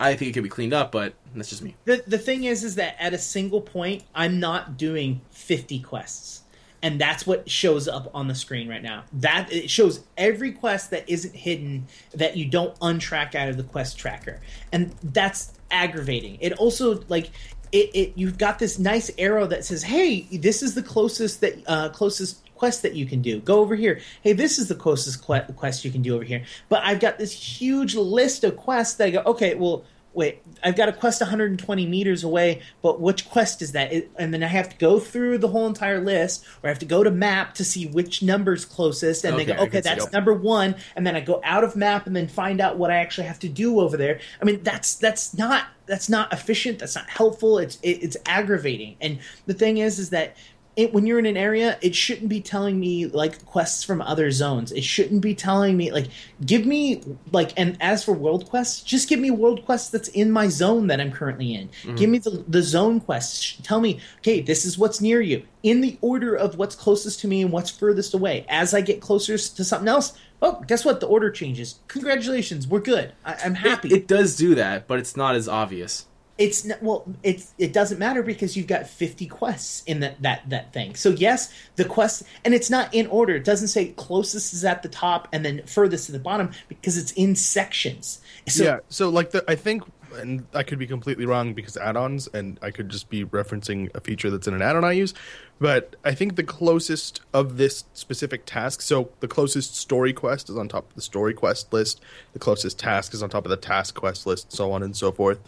[0.00, 1.74] I think it could be cleaned up, but that's just me.
[1.84, 6.42] The the thing is, is that at a single point, I'm not doing 50 quests,
[6.82, 9.04] and that's what shows up on the screen right now.
[9.12, 13.64] That it shows every quest that isn't hidden that you don't untrack out of the
[13.64, 14.40] quest tracker,
[14.72, 16.38] and that's aggravating.
[16.40, 17.30] It also like.
[17.70, 21.62] It, it you've got this nice arrow that says, "Hey, this is the closest that
[21.66, 23.40] uh, closest quest that you can do.
[23.40, 24.00] Go over here.
[24.22, 27.18] Hey, this is the closest que- quest you can do over here." But I've got
[27.18, 29.84] this huge list of quests that I go, "Okay, well,
[30.14, 33.92] wait, I've got a quest 120 meters away, but which quest is that?
[33.92, 36.80] It, and then I have to go through the whole entire list, or I have
[36.80, 39.80] to go to map to see which number's closest, and Okay, they go, okay, see.
[39.82, 40.12] that's Yep.
[40.12, 42.96] number one, and then I go out of map and then find out what I
[42.96, 44.18] actually have to do over there.
[44.42, 46.80] I mean, that's that's not that's not efficient.
[46.80, 47.58] That's not helpful.
[47.58, 48.96] It's it, it's aggravating.
[49.00, 50.36] And the thing is, is that
[50.78, 54.30] it, when you're in an area, it shouldn't be telling me like quests from other
[54.30, 54.70] zones.
[54.70, 56.06] It shouldn't be telling me like
[56.46, 57.02] give me
[57.32, 60.86] like and as for world quests, just give me world quests that's in my zone
[60.86, 61.68] that I'm currently in.
[61.68, 61.96] Mm-hmm.
[61.96, 63.56] Give me the the zone quests.
[63.64, 67.28] Tell me, okay, this is what's near you in the order of what's closest to
[67.28, 68.46] me and what's furthest away.
[68.48, 71.00] As I get closer to something else, oh, guess what?
[71.00, 71.80] The order changes.
[71.88, 73.12] Congratulations, we're good.
[73.24, 76.06] I, I'm happy It does do that, but it's not as obvious.
[76.38, 80.48] It's not, well it's it doesn't matter because you've got 50 quests in that that
[80.48, 84.54] that thing so yes the quest and it's not in order it doesn't say closest
[84.54, 88.64] is at the top and then furthest to the bottom because it's in sections so
[88.64, 88.78] yeah.
[88.88, 89.82] So like the I think
[90.14, 94.00] and I could be completely wrong because add-ons and I could just be referencing a
[94.00, 95.14] feature that's in an add-on I use,
[95.60, 100.56] but I think the closest of this specific task, so the closest story quest is
[100.56, 102.00] on top of the story quest list,
[102.32, 105.12] the closest task is on top of the task quest list, so on and so
[105.12, 105.40] forth.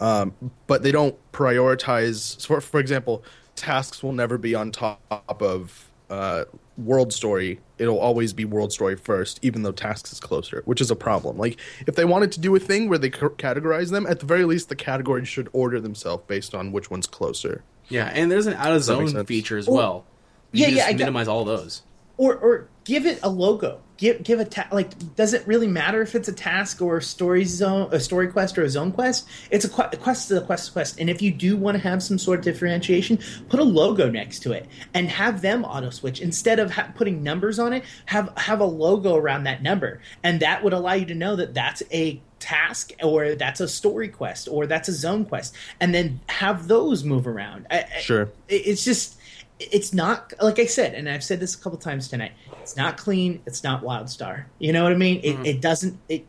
[0.00, 0.32] Um,
[0.66, 2.40] but they don't prioritize.
[2.40, 3.24] So for, for example,
[3.56, 6.44] tasks will never be on top of uh,
[6.76, 7.60] world story.
[7.78, 11.36] It'll always be world story first, even though tasks is closer, which is a problem.
[11.36, 14.26] Like if they wanted to do a thing where they c- categorize them, at the
[14.26, 17.62] very least, the categories should order themselves based on which one's closer.
[17.88, 20.04] Yeah, and there's an out of zone feature as Oh, well.
[20.52, 21.82] You yeah, can yeah, just I got- minimize all those.
[22.16, 26.00] or or give it a logo give give a ta- like does it really matter
[26.00, 29.28] if it's a task or a story zone a story quest or a zone quest?
[29.50, 30.98] It's a, que- a quest to the quest to quest.
[30.98, 33.18] And if you do want to have some sort of differentiation
[33.50, 36.20] put a logo next to it and have them auto switch.
[36.20, 40.00] Instead of ha- putting numbers on it have have a logo around that number.
[40.22, 44.06] And that would allow you to know that that's a task or that's a story
[44.08, 45.54] quest or that's a zone quest.
[45.80, 47.66] And then have those move around.
[47.68, 48.22] I- I- Sure.
[48.48, 49.17] it- it's just
[49.60, 52.32] it's not like I said, and I've said this a couple times tonight.
[52.62, 53.42] It's not clean.
[53.46, 54.44] It's not WildStar.
[54.58, 55.20] You know what I mean?
[55.22, 55.98] It, it doesn't.
[56.08, 56.26] It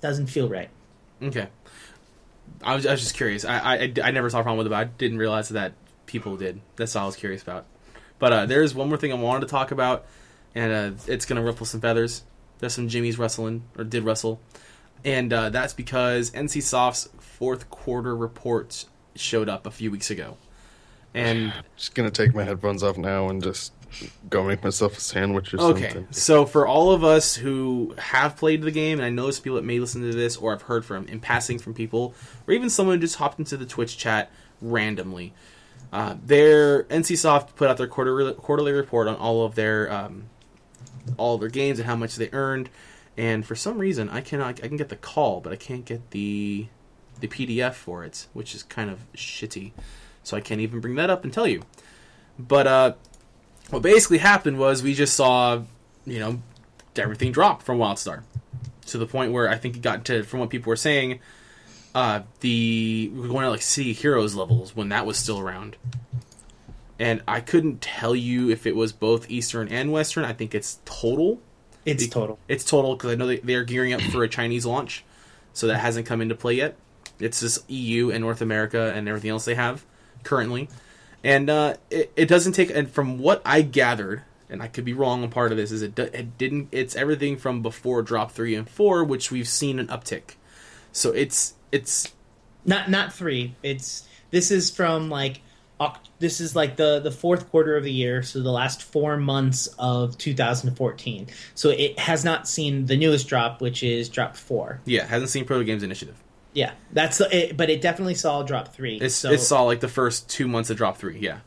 [0.00, 0.70] doesn't feel right.
[1.22, 1.48] Okay.
[2.64, 3.44] I was, I was just curious.
[3.44, 5.72] I, I, I never saw a problem with it, but I didn't realize that
[6.06, 6.60] people did.
[6.76, 7.66] That's all I was curious about.
[8.18, 10.06] But uh, there's one more thing I wanted to talk about,
[10.54, 12.22] and uh, it's going to ruffle some feathers.
[12.58, 14.40] There's some Jimmy's wrestling, or did wrestle.
[15.04, 18.84] And uh, that's because NC Soft's fourth quarter report
[19.16, 20.36] showed up a few weeks ago.
[21.14, 23.72] And Just gonna take my headphones off now and just
[24.30, 26.06] go make myself a sandwich or Okay, something.
[26.10, 29.56] so for all of us who have played the game, and I know some people
[29.56, 32.14] that may listen to this, or I've heard from in passing from people,
[32.46, 34.30] or even someone who just hopped into the Twitch chat
[34.62, 35.34] randomly,
[35.92, 40.24] uh, their NCSoft put out their quarterly, quarterly report on all of their um,
[41.18, 42.70] all of their games and how much they earned.
[43.18, 46.12] And for some reason, I cannot I can get the call, but I can't get
[46.12, 46.68] the
[47.20, 49.72] the PDF for it, which is kind of shitty.
[50.22, 51.62] So I can't even bring that up and tell you.
[52.38, 52.92] But uh,
[53.70, 55.62] what basically happened was we just saw,
[56.04, 56.42] you know,
[56.96, 58.22] everything drop from WildStar
[58.86, 61.20] to the point where I think it got to, from what people were saying,
[61.94, 65.76] uh, the we were going to like City Heroes levels when that was still around.
[66.98, 70.24] And I couldn't tell you if it was both Eastern and Western.
[70.24, 71.40] I think it's total.
[71.84, 72.38] It's total.
[72.46, 75.04] It's total because I know they, they're gearing up for a Chinese launch,
[75.52, 76.76] so that hasn't come into play yet.
[77.18, 79.84] It's just EU and North America and everything else they have
[80.24, 80.68] currently,
[81.24, 82.70] and uh, it, it doesn't take.
[82.70, 85.82] And from what I gathered, and I could be wrong on part of this, is
[85.82, 86.68] it, do- it didn't.
[86.72, 90.36] It's everything from before drop three and four, which we've seen an uptick.
[90.92, 92.12] So it's it's
[92.64, 93.54] Not not three.
[93.62, 95.40] It's this is from like
[96.20, 99.66] this is like the the fourth quarter of the year, so the last four months
[99.78, 101.26] of 2014.
[101.54, 104.80] So it has not seen the newest drop, which is drop four.
[104.84, 106.16] yeah hasn't seen Proto Games Initiative.
[106.54, 108.98] Yeah, that's it, but it definitely saw drop three.
[109.00, 111.40] It's so it saw like the first two months of drop three, yeah.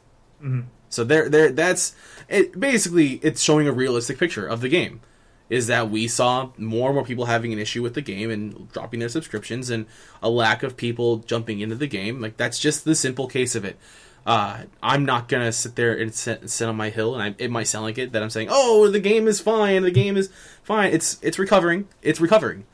[0.90, 1.52] So there, there.
[1.52, 1.96] That's
[2.28, 2.60] it.
[2.60, 5.02] Basically, it's showing a realistic picture of the game.
[5.48, 8.72] Is that we saw more and more people having an issue with the game and
[8.72, 9.86] dropping their subscriptions, and
[10.24, 12.20] a lack of people jumping into the game.
[12.20, 13.78] Like that's just the simple case of it.
[14.26, 17.52] Uh, I'm not gonna sit there and sit, sit on my hill, and I, it
[17.52, 19.84] might sound like it that I'm saying, "Oh, the game is fine.
[19.84, 20.32] The game is
[20.64, 20.92] fine.
[20.92, 21.88] It's it's recovering.
[22.02, 22.66] It's recovering."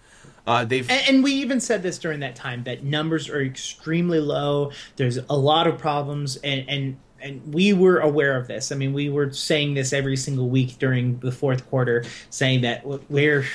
[0.48, 4.20] Uh, they've And, and we even said this during that time that numbers are extremely
[4.20, 4.72] low.
[4.96, 8.72] There's a lot of problems, and and and we were aware of this.
[8.72, 12.86] I mean, we were saying this every single week during the fourth quarter, saying that
[12.86, 13.46] we're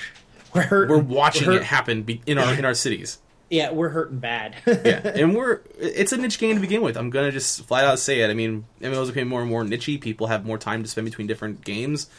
[0.54, 0.96] we're hurting.
[0.96, 3.18] we're watching we're it happen in our in our cities.
[3.48, 4.56] Yeah, we're hurting bad.
[4.66, 6.96] yeah, and we're it's a niche game to begin with.
[6.96, 8.28] I'm gonna just flat out say it.
[8.28, 10.00] I mean, MMOs are becoming more and more nichey.
[10.00, 12.10] People have more time to spend between different games,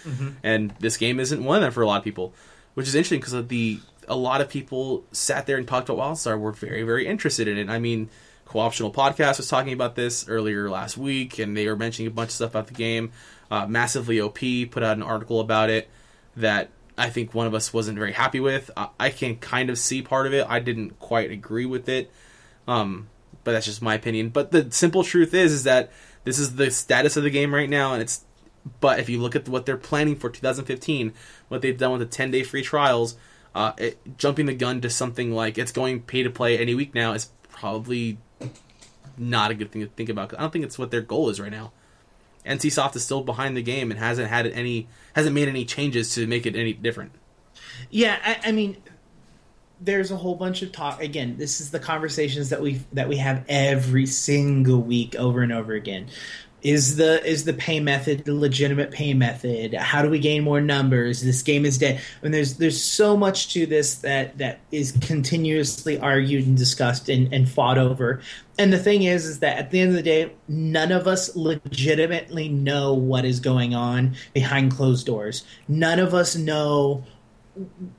[0.41, 2.34] and this game isn't one of them for a lot of people,
[2.76, 6.13] which is interesting because of the a lot of people sat there and talked about
[6.13, 7.69] WildStar were very, very interested in it.
[7.69, 8.09] I mean,
[8.45, 12.29] Co-optional Podcast was talking about this earlier last week, and they were mentioning a bunch
[12.29, 13.11] of stuff about the game.
[13.51, 14.39] Uh, Massively OP
[14.71, 15.89] put out an article about it
[16.37, 18.71] that I think one of us wasn't very happy with.
[18.77, 20.45] I, I can kind of see part of it.
[20.47, 22.09] I didn't quite agree with it,
[22.67, 23.09] um,
[23.43, 24.29] but that's just my opinion.
[24.29, 25.91] But the simple truth is, is that
[26.23, 28.23] this is the status of the game right now, and it's.
[28.81, 31.13] But if you look at what they're planning for 2015,
[31.47, 33.15] what they've done with the 10 day free trials,
[33.57, 36.93] uh, it, jumping the gun to something like it's going pay to play any week
[36.93, 38.19] now is probably
[39.17, 40.31] not a good thing to think about.
[40.35, 41.71] I don't think it's what their goal is right now.
[42.45, 46.27] NCSoft is still behind the game and hasn't had any hasn't made any changes to
[46.27, 47.13] make it any different.
[47.89, 48.77] Yeah, I, I mean,
[49.81, 51.01] there's a whole bunch of talk.
[51.01, 55.51] Again, this is the conversations that we that we have every single week over and
[55.51, 56.09] over again.
[56.63, 59.75] Is the is the pay method the legitimate pay method?
[59.75, 61.21] How do we gain more numbers?
[61.21, 62.01] This game is dead.
[62.19, 67.09] I mean, there's there's so much to this that that is continuously argued and discussed
[67.09, 68.21] and, and fought over.
[68.57, 71.35] And the thing is, is that at the end of the day, none of us
[71.35, 75.43] legitimately know what is going on behind closed doors.
[75.67, 77.05] None of us know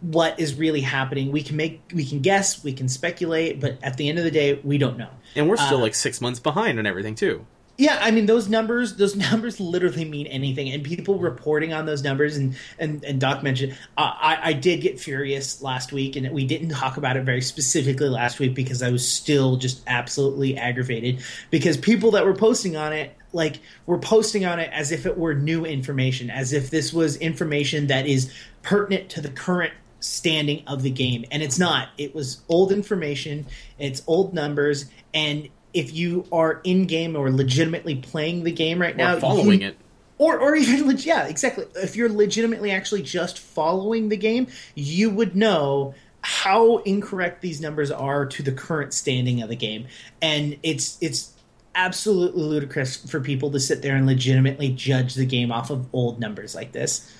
[0.01, 1.31] what is really happening.
[1.33, 4.31] We can make, we can guess, we can speculate, but at the end of the
[4.31, 5.11] day, we don't know.
[5.35, 7.47] And we're still uh, like six months behind on everything too.
[7.79, 8.97] Yeah, I mean those numbers.
[8.97, 12.37] Those numbers literally mean anything, and people reporting on those numbers.
[12.37, 16.71] And and, and Doc mentioned, I I did get furious last week, and we didn't
[16.71, 21.77] talk about it very specifically last week because I was still just absolutely aggravated because
[21.77, 25.35] people that were posting on it like were posting on it as if it were
[25.35, 30.83] new information, as if this was information that is pertinent to the current standing of
[30.83, 33.45] the game and it's not it was old information
[33.81, 38.95] it's old numbers and if you are in game or legitimately playing the game right
[38.95, 39.77] or now, following you, it,
[40.19, 41.67] or or even yeah, exactly.
[41.77, 47.91] If you're legitimately actually just following the game, you would know how incorrect these numbers
[47.91, 49.87] are to the current standing of the game,
[50.21, 51.33] and it's it's
[51.75, 56.19] absolutely ludicrous for people to sit there and legitimately judge the game off of old
[56.19, 57.15] numbers like this.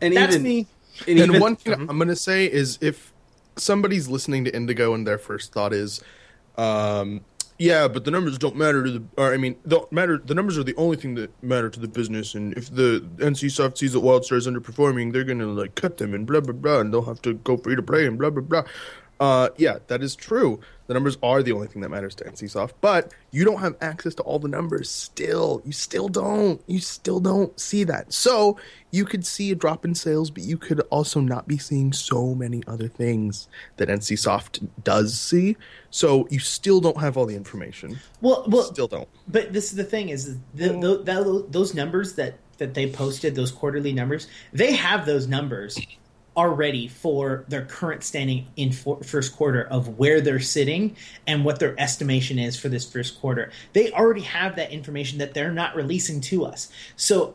[0.00, 0.66] And That's even, me.
[1.06, 1.90] And, and even, one thing mm-hmm.
[1.90, 3.12] I'm going to say is if
[3.56, 6.02] somebody's listening to Indigo and their first thought is,
[6.56, 7.20] um,
[7.60, 9.04] yeah, but the numbers don't matter to the.
[9.18, 9.54] Or I mean,
[9.90, 10.16] matter.
[10.16, 12.34] The numbers are the only thing that matter to the business.
[12.34, 16.26] And if the NCSoft sees that WildStar is underperforming, they're gonna like cut them and
[16.26, 18.62] blah blah blah, and they'll have to go free to play and blah blah blah.
[19.20, 20.58] Uh, yeah, that is true.
[20.86, 24.14] The numbers are the only thing that matters to NCSoft, but you don't have access
[24.14, 25.60] to all the numbers still.
[25.64, 26.60] You still don't.
[26.66, 28.14] You still don't see that.
[28.14, 28.58] So
[28.90, 32.34] you could see a drop in sales, but you could also not be seeing so
[32.34, 33.46] many other things
[33.76, 35.58] that NCSoft does see.
[35.90, 38.00] So you still don't have all the information.
[38.22, 39.08] Well, well, still don't.
[39.28, 43.34] But this is the thing: is the, the, the, those numbers that that they posted,
[43.34, 45.78] those quarterly numbers, they have those numbers
[46.36, 51.44] are ready for their current standing in for, first quarter of where they're sitting and
[51.44, 53.50] what their estimation is for this first quarter.
[53.72, 56.70] They already have that information that they're not releasing to us.
[56.96, 57.34] So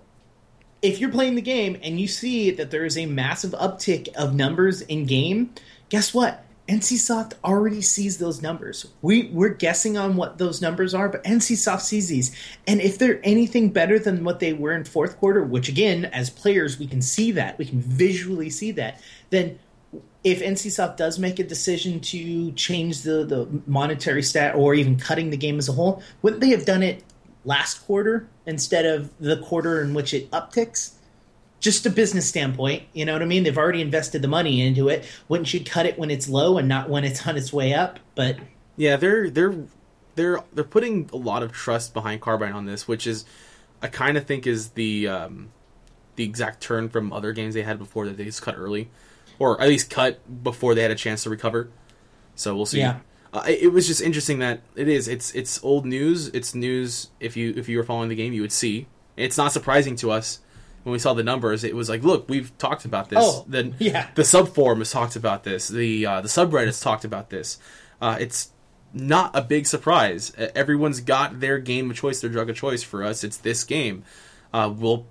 [0.82, 4.34] if you're playing the game and you see that there is a massive uptick of
[4.34, 5.54] numbers in game,
[5.90, 6.45] guess what?
[6.68, 8.88] NCSoft already sees those numbers.
[9.04, 12.36] We we're guessing on what those numbers are, but NCSoft sees these.
[12.66, 16.32] And if they're anything better than what they were in fourth quarter, which again, as
[16.32, 19.00] players, we can see that, we can visually see that,
[19.30, 19.60] then
[20.24, 25.30] if NCSoft does make a decision to change the, the monetary stat or even cutting
[25.30, 27.04] the game as a whole, wouldn't they have done it
[27.44, 30.95] last quarter instead of the quarter in which it upticks?
[31.66, 33.44] Just a business standpoint, you know what I mean?
[33.44, 35.04] They've already invested the money into it.
[35.28, 38.00] Wouldn't you cut it when it's low and not when it's on its way up?
[38.14, 38.38] But
[38.78, 39.66] yeah, they're they're
[40.14, 43.26] they're they're putting a lot of trust behind Carbine on this, which is
[43.82, 45.50] I kind of think is the um,
[46.18, 48.92] the exact turn from other games they had before that they just cut early,
[49.40, 51.72] or at least cut before they had a chance to recover.
[52.36, 52.80] So we'll see.
[52.80, 53.00] Yeah.
[53.34, 56.28] Uh, it was just interesting that it is it's it's old news.
[56.28, 58.86] It's news if you if you were following the game, you would see.
[59.18, 60.42] It's not surprising to us
[60.86, 63.18] when we saw the numbers, it was like, look, we've talked about this.
[63.20, 64.10] Oh, the, yeah.
[64.14, 65.68] The sub forum has talked about this.
[65.68, 67.58] The uh, the subreddit's talked about this.
[68.00, 68.52] Uh, it's
[68.94, 70.32] not a big surprise.
[70.38, 72.84] Everyone's got their game of choice, their drug of choice.
[72.84, 74.04] For us, it's this game.
[74.54, 75.08] Uh, we'll.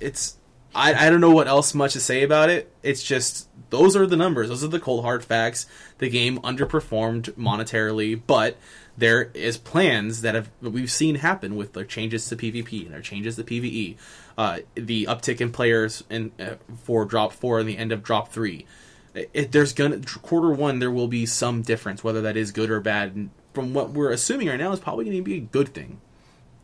[0.00, 0.38] It's.
[0.74, 2.74] I, I don't know what else much to say about it.
[2.82, 4.48] It's just those are the numbers.
[4.48, 5.66] Those are the cold hard facts.
[5.98, 8.56] The game underperformed monetarily, but
[8.98, 13.00] there is plans that have we've seen happen with their changes to PvP and their
[13.00, 13.96] changes to PvE,
[14.38, 18.30] uh, the uptick in players in uh, for drop four and the end of drop
[18.30, 18.66] three.
[19.14, 22.80] It, there's gonna quarter one there will be some difference whether that is good or
[22.80, 23.14] bad.
[23.14, 25.98] And from what we're assuming right now is probably going to be a good thing.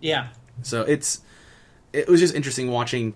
[0.01, 0.29] Yeah.
[0.61, 1.23] So it's
[1.93, 3.15] it was just interesting watching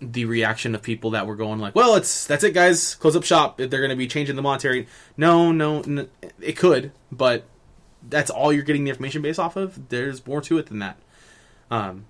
[0.00, 2.96] the reaction of people that were going like, "Well, it's that's it, guys.
[2.96, 3.60] Close up shop.
[3.60, 6.08] If they're going to be changing the monetary." No, no, n-
[6.40, 7.44] it could, but
[8.08, 9.88] that's all you're getting the information based off of.
[9.88, 10.98] There's more to it than that.
[11.70, 12.06] Um,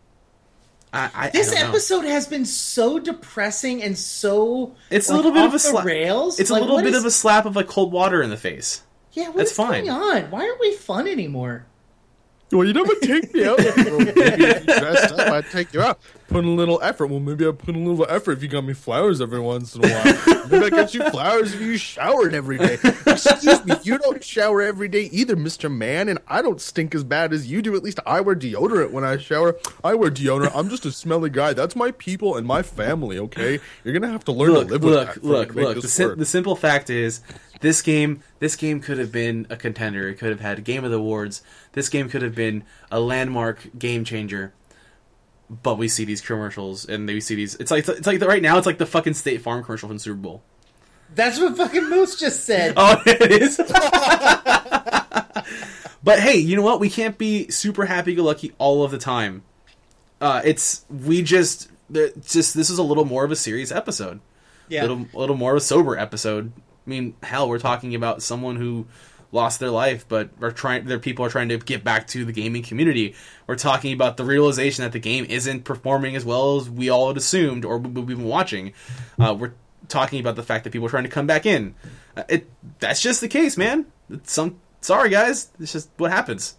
[0.93, 5.45] I, I This I episode has been so depressing and so It's a little bit
[5.47, 5.85] of a slap.
[5.87, 6.39] rails.
[6.39, 8.83] It's a little bit is- of a slap of like cold water in the face.
[9.13, 9.29] yeah.
[9.31, 10.31] What's going on?
[10.31, 11.67] Why aren't we fun anymore?
[12.53, 13.57] Well, you never take me out.
[13.77, 15.99] well, maybe if you dressed up, I'd take you out.
[16.29, 17.07] Put in a little effort.
[17.07, 19.75] Well, maybe I'd put in a little effort if you got me flowers every once
[19.75, 20.47] in a while.
[20.51, 22.75] maybe I get you flowers if you showered every day.
[23.07, 25.75] Excuse me, you don't shower every day either, Mr.
[25.75, 27.75] Man, and I don't stink as bad as you do.
[27.75, 29.57] At least I wear deodorant when I shower.
[29.83, 30.53] I wear deodorant.
[30.55, 31.55] I'm just a smelly guy.
[31.55, 33.61] That's my people and my family, okay?
[33.83, 35.21] You're going to have to learn look, to live look, with that.
[35.23, 35.75] for look, me to make look.
[35.77, 37.23] The, this sim- the simple fact is,
[37.63, 40.09] this game, this game could have been a contender.
[40.09, 41.43] It could have had Game of the Awards.
[41.73, 44.53] This game could have been a landmark game changer.
[45.49, 47.55] But we see these commercials, and we see these.
[47.57, 48.59] It's like it's like the, right now.
[48.59, 50.43] It's like the fucking State Farm commercial from Super Bowl.
[51.15, 52.75] That's what fucking Moose just said.
[52.77, 53.57] Oh, it is.
[56.05, 56.81] but hey, you know what?
[56.81, 59.43] We can't be super happy-go-lucky all of the time.
[60.21, 64.21] Uh, it's we just the- just this is a little more of a serious episode.
[64.69, 64.83] yeah.
[64.83, 66.53] little a little more of a sober episode.
[66.87, 68.87] I mean, hell, we're talking about someone who
[69.31, 70.85] lost their life, but are trying.
[70.85, 73.15] Their people are trying to get back to the gaming community.
[73.47, 77.09] We're talking about the realization that the game isn't performing as well as we all
[77.09, 78.75] had assumed or we- we've been watching.
[79.19, 79.53] Uh, we're
[79.89, 81.75] talking about the fact that people are trying to come back in.
[82.17, 83.87] Uh, it that's just the case, man.
[84.11, 86.57] It's some sorry guys, it's just what happens.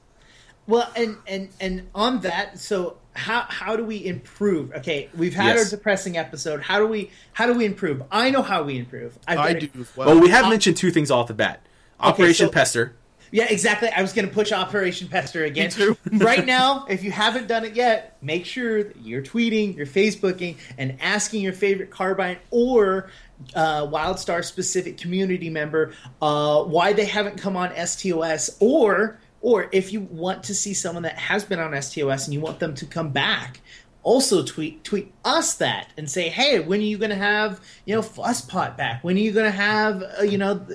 [0.66, 4.72] Well, and and and on that, so how how do we improve?
[4.74, 5.66] Okay, we've had Yes.
[5.72, 6.62] our depressing episode.
[6.62, 8.04] How do we how do we improve?
[8.12, 9.18] I know how we improve.
[9.28, 10.08] I've I do as well.
[10.08, 11.62] Well, we have mentioned two things off the bat.
[12.00, 12.94] Operation so- Pester.
[13.32, 13.90] Yeah, exactly.
[13.90, 15.72] I was going to push Operation Pester again.
[15.72, 15.98] too.
[16.12, 20.58] right now, if you haven't done it yet, make sure that you're tweeting, you're Facebooking,
[20.78, 23.10] and asking your favorite Carbine or
[23.56, 29.92] uh, WildStar specific community member uh, why they haven't come on STOS, or or if
[29.94, 32.86] you want to see someone that has been on STOS and you want them to
[32.88, 33.60] come back.
[34.02, 37.96] Also tweet tweet us that and say, hey, when are you going to have you
[37.96, 39.02] know Fusspot back?
[39.02, 40.66] When are you going to have uh, you know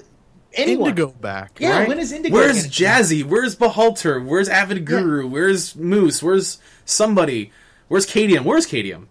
[0.54, 0.88] anyone?
[0.88, 1.58] Indigo back.
[1.60, 1.88] Yeah, right?
[1.88, 2.34] when is Indigo?
[2.34, 2.66] Where's?
[2.68, 3.22] Jazzy?
[3.24, 4.24] Where's Behalter?
[4.24, 5.26] Where's Avid Guru?
[5.26, 6.22] Where's Moose?
[6.22, 7.52] Where's somebody?
[7.88, 8.44] Where's Kadium?
[8.44, 9.08] Where's Kadium?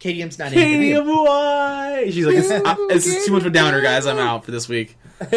[0.00, 0.62] Kadium's not in it.
[0.96, 2.04] Kadium, why?
[2.10, 4.06] She's like, it's, it's too much of a downer, guys.
[4.06, 4.96] I'm out for this week.
[5.20, 5.28] On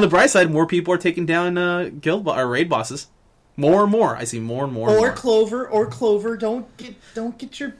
[0.00, 3.08] the bright side, more people are taking down uh, guild bo- or raid bosses.
[3.56, 4.16] More and more.
[4.16, 4.88] I see more and more.
[4.88, 5.12] and Or more.
[5.12, 6.36] Clover, or Clover.
[6.36, 7.74] Don't get don't get your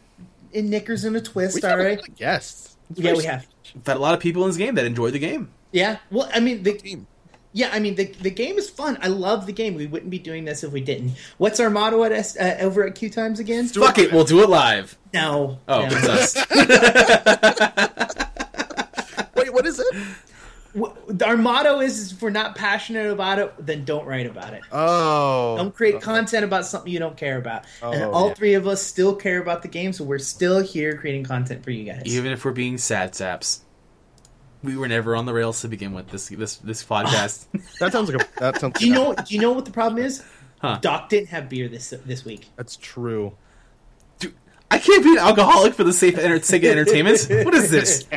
[0.52, 1.54] in knickers in a twist.
[1.54, 1.98] We all have a right.
[1.98, 2.76] lot of guests.
[2.94, 3.46] Yeah, we have.
[3.74, 5.50] We've had a lot of people in this game that enjoy the game.
[5.70, 5.98] Yeah.
[6.10, 7.06] Well, I mean the team.
[7.52, 8.98] Yeah, I mean the the game is fun.
[9.02, 9.74] I love the game.
[9.74, 11.12] We wouldn't be doing this if we didn't.
[11.38, 13.66] What's our motto at S, uh, over at Q Times again?
[13.68, 14.96] Fuck it, we'll do it live.
[15.12, 15.58] No.
[15.68, 15.88] Oh, no.
[15.90, 16.36] it's us.
[19.36, 19.86] Wait, what is it?
[21.26, 24.62] Our motto is, is if we're not passionate about it, then don't write about it.
[24.70, 25.56] Oh.
[25.56, 27.64] Don't create content about something you don't care about.
[27.82, 28.34] and Oh, all yeah.
[28.34, 31.72] three of us still care about the game, so we're still here creating content for
[31.72, 32.02] you guys.
[32.04, 33.62] Even if we're being sad saps.
[34.62, 37.46] We were never on the rails to begin with this this this podcast.
[37.80, 38.40] That sounds like a.
[38.40, 38.78] That sounds.
[38.78, 39.14] Do you know?
[39.14, 40.22] Do you know what the problem is?
[40.60, 40.78] Huh.
[40.80, 42.48] Doc didn't have beer this this week.
[42.56, 43.32] That's true.
[44.18, 44.34] Dude,
[44.70, 47.26] I can't be an alcoholic for the safe enter- sake of entertainment.
[47.44, 48.04] What is this?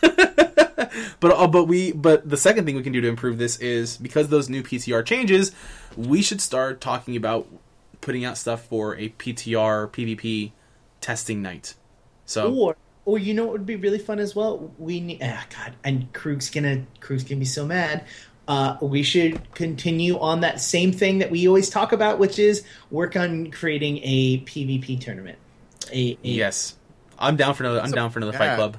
[1.20, 3.96] but uh, but we but the second thing we can do to improve this is
[3.96, 5.52] because those new PTR changes,
[5.96, 7.46] we should start talking about
[8.00, 10.52] putting out stuff for a PTR PvP
[11.00, 11.74] testing night.
[12.26, 12.76] So Or,
[13.10, 14.72] or you know what would be really fun as well?
[14.78, 15.18] We need.
[15.20, 18.04] Ah, God, and Krug's gonna Krug's gonna be so mad.
[18.46, 22.62] Uh, we should continue on that same thing that we always talk about, which is
[22.92, 25.38] work on creating a PvP tournament.
[25.92, 26.76] A, a yes,
[27.18, 27.80] I'm down for another.
[27.80, 28.38] I'm So- down for another yeah.
[28.38, 28.76] fight club.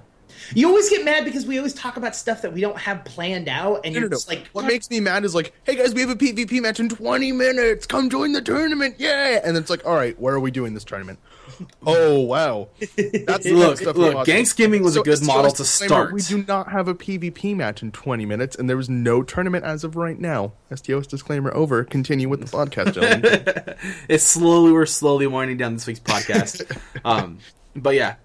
[0.54, 3.48] You always get mad because we always talk about stuff that we don't have planned
[3.48, 4.18] out, and No, you're no, no.
[4.18, 6.80] just like, what makes me mad is like, hey guys, we have a PvP match
[6.80, 7.86] in 20 minutes.
[7.86, 9.40] Come join the tournament, yeah!
[9.44, 11.20] And it's like, all right, where are we doing this tournament?
[11.86, 15.52] oh wow, that's the Look, stuff look, we gang skimming was a good so model
[15.52, 16.14] to disclaimer, start.
[16.14, 19.66] We do not have a PvP match in 20 minutes, and there is no tournament
[19.66, 20.54] as of right now.
[20.74, 21.84] STOS disclaimer over.
[21.84, 23.78] Continue with the podcast, gentlemen.
[24.10, 26.78] it's slowly we're slowly winding down this week's podcast.
[27.06, 27.40] um,
[27.76, 28.16] but yeah,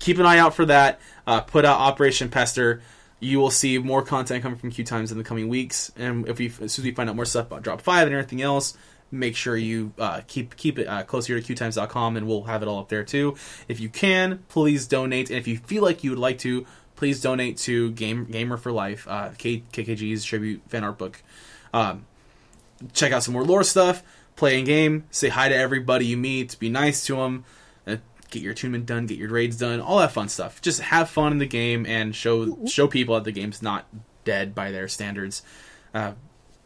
[0.00, 1.00] keep an eye out for that.
[1.26, 2.82] Uh, put out Operation Pester.
[3.20, 6.38] You will see more content coming from Q Times in the coming weeks, and if
[6.38, 8.76] we as soon as we find out more stuff about Drop Five and everything else,
[9.12, 12.62] make sure you uh, keep keep it uh, close here to QTimes.com, and we'll have
[12.62, 13.36] it all up there too.
[13.68, 17.20] If you can, please donate, and if you feel like you would like to, please
[17.20, 21.22] donate to Game Gamer for Life, uh, K- KKG's tribute fan art book.
[21.74, 22.06] Um,
[22.92, 24.02] check out some more lore stuff,
[24.36, 27.44] play in game, say hi to everybody you meet, be nice to them,
[28.30, 30.60] get your attunement done, get your raids done, all that fun stuff.
[30.62, 33.86] Just have fun in the game and show show people that the game's not
[34.24, 35.42] dead by their standards.
[35.92, 36.12] Uh,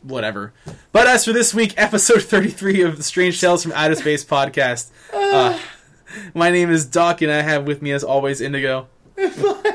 [0.03, 0.53] whatever.
[0.93, 4.91] But as for this week, episode 33 of the Strange Tales from Outer Space podcast,
[5.12, 5.59] uh,
[6.35, 8.89] my name is Doc, and I have with me, as always, Indigo.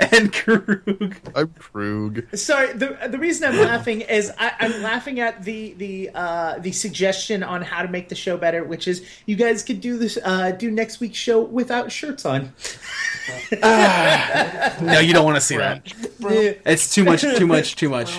[0.12, 1.16] and Krug.
[1.34, 2.36] I'm Krug.
[2.36, 6.72] Sorry, the the reason I'm laughing is I, I'm laughing at the the uh, the
[6.72, 10.18] suggestion on how to make the show better, which is you guys could do this
[10.24, 12.52] uh, do next week's show without shirts on.
[14.80, 15.92] No, you don't want to see that.
[16.64, 18.18] It's too much, too much, too much.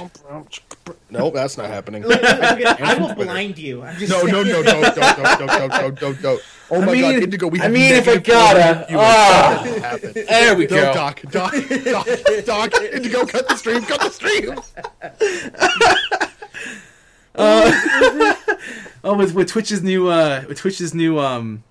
[1.09, 2.03] No, that's not happening.
[2.03, 3.83] Look, look, I will blind you.
[3.83, 6.41] I'm just no, no, no, no, don't, don't, don't, don't, don't, don't, don't.
[6.69, 10.67] Oh my I mean, God, Indigo, we I mean, if I gotta, oh, there we
[10.67, 10.77] go.
[10.77, 11.53] No, doc, Doc,
[11.83, 12.07] Doc,
[12.45, 14.57] Doc, Indigo, cut the stream, cut the stream.
[17.35, 18.33] uh,
[19.03, 21.63] oh, with, with Twitch's new, uh, with Twitch's new, um,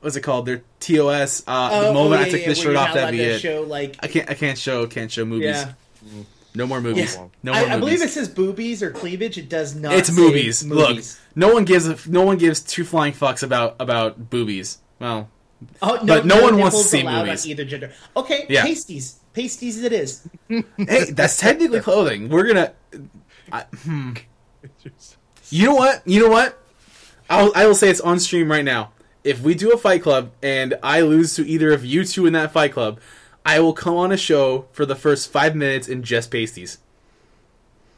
[0.00, 0.44] what's it called?
[0.44, 1.42] Their TOS.
[1.46, 3.40] Uh, oh, the moment oh, yeah, I took yeah, this shirt off, that'd be it.
[3.40, 5.56] Show, like, I can't, I can't show, can't show movies.
[5.56, 5.72] Yeah.
[6.54, 7.14] No more movies.
[7.16, 7.26] Yeah.
[7.42, 9.38] No more I, I believe it says boobies or cleavage.
[9.38, 9.92] It does not.
[9.92, 10.64] it's say movies.
[10.64, 10.98] Look,
[11.36, 14.78] no one gives a, no one gives two flying fucks about about boobies.
[14.98, 15.28] Well,
[15.82, 17.46] Oh, But no one wants to see movies.
[17.46, 17.92] either gender.
[18.16, 18.64] Okay, Yeah.
[18.64, 19.82] pasties, pasties.
[19.84, 20.26] It is.
[20.48, 22.28] hey, that's technically clothing.
[22.28, 22.72] We're gonna.
[23.52, 24.12] I, hmm.
[25.50, 26.02] You know what?
[26.06, 26.58] You know what?
[27.28, 28.92] I'll, I will say it's on stream right now.
[29.24, 32.32] If we do a fight club and I lose to either of you two in
[32.34, 33.00] that fight club,
[33.44, 36.78] I will come on a show for the first five minutes in just pasties.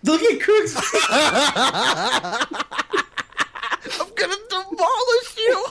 [0.05, 0.74] Look at Krug's.
[4.01, 5.66] I'm gonna demolish you.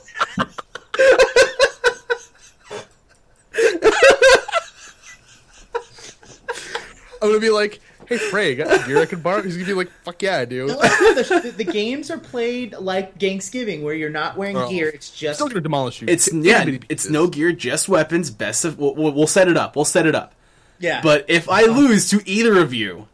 [7.21, 7.81] I'm gonna be like,
[8.11, 10.45] "Hey, Frey, got some gear I can borrow?" He's gonna be like, "Fuck yeah, I
[10.45, 14.69] do." the, the, the games are played like Thanksgiving, where you're not wearing Oh.
[14.69, 14.89] gear.
[14.89, 16.07] It's just Still gonna demolish you.
[16.09, 18.29] It's Itty yeah, it's no gear, just weapons.
[18.29, 19.75] Best of we'll, we'll we'll set it up.
[19.75, 20.33] We'll set it up.
[20.79, 21.01] yeah.
[21.01, 21.71] But if I oh.
[21.71, 23.07] lose to either of you,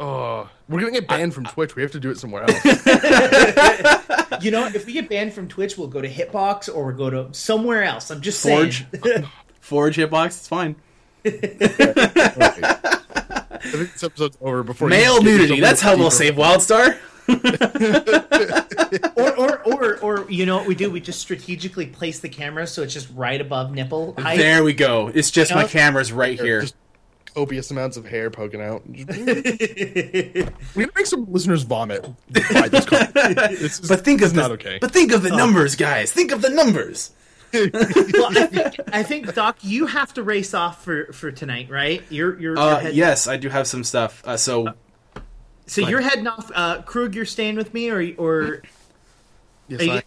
[0.00, 1.76] Oh, we're gonna get banned from Twitch.
[1.76, 2.64] We have to do it somewhere else.
[4.42, 7.08] you know, if we get banned from Twitch, we'll go to Hitbox or we'll go
[7.10, 8.10] to somewhere else.
[8.10, 9.28] I'm just Forge, saying.
[9.60, 10.74] Forge hitbox, it's fine.
[13.64, 15.60] I think this episode's over before you Male get nudity.
[15.60, 16.98] That's how we'll save WildStar.
[19.16, 20.90] or, or, or, or, you know what we do?
[20.90, 24.38] We just strategically place the camera so it's just right above nipple height.
[24.38, 25.08] There we go.
[25.14, 26.62] It's just my camera's right here.
[26.62, 26.74] Just
[27.34, 28.82] copious amounts of hair poking out.
[28.88, 29.04] We're
[30.74, 32.02] gonna make some listeners vomit.
[32.30, 32.84] by this.
[32.84, 34.78] This is, But think this of is the, not okay.
[34.80, 35.36] But think of the oh.
[35.36, 36.12] numbers, guys.
[36.12, 37.12] Think of the numbers.
[37.52, 42.02] Well, I think, I think, Doc, you have to race off for, for tonight, right?
[42.10, 44.22] You're, you're, you're Uh, heading- yes, I do have some stuff.
[44.24, 44.74] Uh, so
[45.66, 46.50] So you're heading off.
[46.54, 48.62] Uh, Krug, you're staying with me, or, or
[49.68, 50.00] yes, Are you-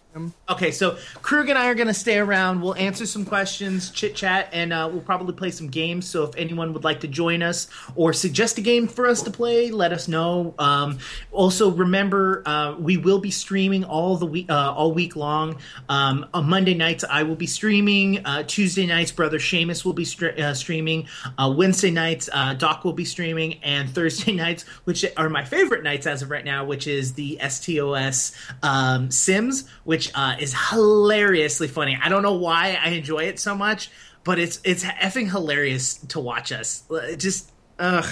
[0.48, 2.62] Okay, so Krug and I are going to stay around.
[2.62, 6.08] We'll answer some questions, chit chat, and uh, we'll probably play some games.
[6.08, 9.32] So if anyone would like to join us or suggest a game for us to
[9.32, 10.54] play, let us know.
[10.58, 11.00] Um,
[11.34, 15.58] also, remember uh, we will be streaming all the week, uh, all week long.
[15.90, 18.26] Um, on Monday nights, I will be streaming.
[18.26, 20.08] Uh, Tuesday nights, brother Seamus will be
[20.42, 21.08] uh, streaming.
[21.38, 26.08] Uh, Wednesday nights, Doc will be streaming, and Thursday nights, which are my favorite nights
[26.08, 31.98] as of right now, which is the STOS um, Sims, which uh, is hilariously funny.
[32.02, 33.90] I don't know why I enjoy it so much,
[34.24, 36.84] but it's it's effing hilarious to watch us.
[37.18, 38.06] Just ugh,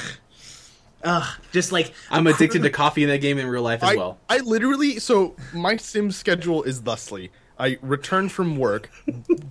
[1.04, 3.96] ugh, just like I'm addicted to coffee in that game in real life as I,
[3.96, 4.20] well.
[4.30, 7.32] I literally so my sim schedule is thusly.
[7.60, 8.90] I return from work,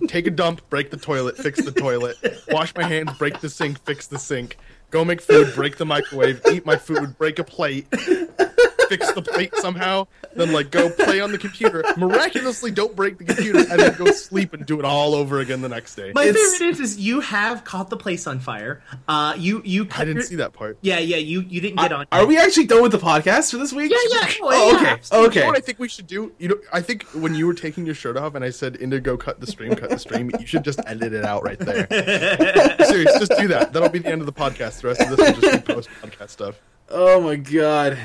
[0.07, 2.17] take a dump, break the toilet, fix the toilet,
[2.49, 4.57] wash my hands, break the sink, fix the sink,
[4.91, 7.87] go make food, break the microwave, eat my food, break a plate,
[8.97, 13.23] fix the plate somehow, then like go play on the computer, miraculously don't break the
[13.25, 16.11] computer, and then go sleep and do it all over again the next day.
[16.13, 18.81] my It's- favorite is, is you have caught the place on fire.
[19.07, 20.77] Uh, you you I didn't see that part.
[20.81, 22.05] Yeah, yeah, you you didn't get on.
[22.11, 23.91] Are we actually done with the podcast for this week?
[23.91, 24.27] Yeah, yeah.
[24.41, 25.01] Oh, yeah, okay.
[25.11, 25.45] You know Okay.
[25.45, 26.31] what I think we should do?
[26.39, 29.17] You know, I think when you were taking your shirt off and I said Indigo
[29.17, 31.87] cut the stream, cut the stream, you should just edit it out right there.
[32.85, 33.73] Serious, just do that.
[33.73, 34.81] That'll be the end of the podcast.
[34.81, 36.59] The rest of this will just be post podcast stuff.
[36.89, 37.97] Oh my god.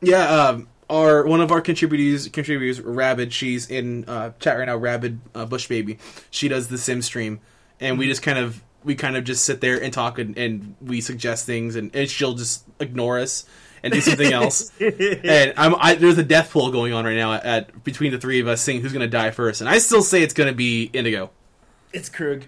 [0.00, 4.76] Yeah, um our one of our contributors contributors Rabid, she's in uh chat right now,
[4.76, 5.98] Rabid uh, Bush Baby.
[6.30, 7.40] She does the sim stream
[7.80, 10.74] and we just kind of we kind of just sit there and talk and, and
[10.80, 13.44] we suggest things and, and she'll just ignore us
[13.82, 14.70] and do something else.
[14.80, 18.18] and I'm I, there's a death pool going on right now at, at between the
[18.18, 19.60] three of us seeing who's going to die first.
[19.60, 21.30] And I still say it's going to be Indigo.
[21.92, 22.44] It's Krug.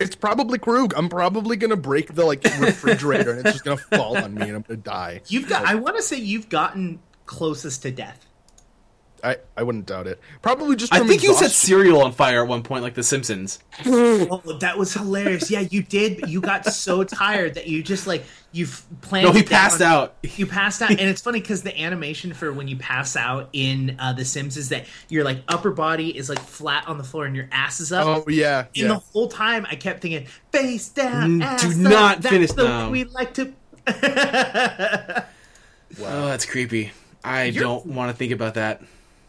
[0.00, 0.94] It's probably Krug.
[0.96, 4.56] I'm probably gonna break the like refrigerator and it's just gonna fall on me and
[4.56, 5.20] I'm gonna die.
[5.28, 5.66] You've got.
[5.66, 8.26] I want to say you've gotten closest to death.
[9.22, 10.18] I, I wouldn't doubt it.
[10.42, 10.92] Probably just.
[10.92, 13.58] I from think you set cereal on fire at one point, like The Simpsons.
[13.86, 15.50] Oh, that was hilarious.
[15.50, 16.28] Yeah, you did.
[16.28, 18.66] You got so tired that you just like you
[19.00, 19.26] planned.
[19.26, 19.58] No, he it down.
[19.60, 20.14] passed out.
[20.22, 23.96] You passed out, and it's funny because the animation for when you pass out in
[23.98, 27.24] uh, The Sims is that your like upper body is like flat on the floor
[27.26, 28.06] and your ass is up.
[28.06, 28.88] Oh yeah, And yeah.
[28.88, 31.76] the whole time, I kept thinking, face down, Mm, ass do up.
[31.76, 32.86] not That's finish the now.
[32.86, 33.52] way we like to.
[36.02, 36.92] Oh, that's creepy.
[37.24, 38.80] I You're- don't want to think about that.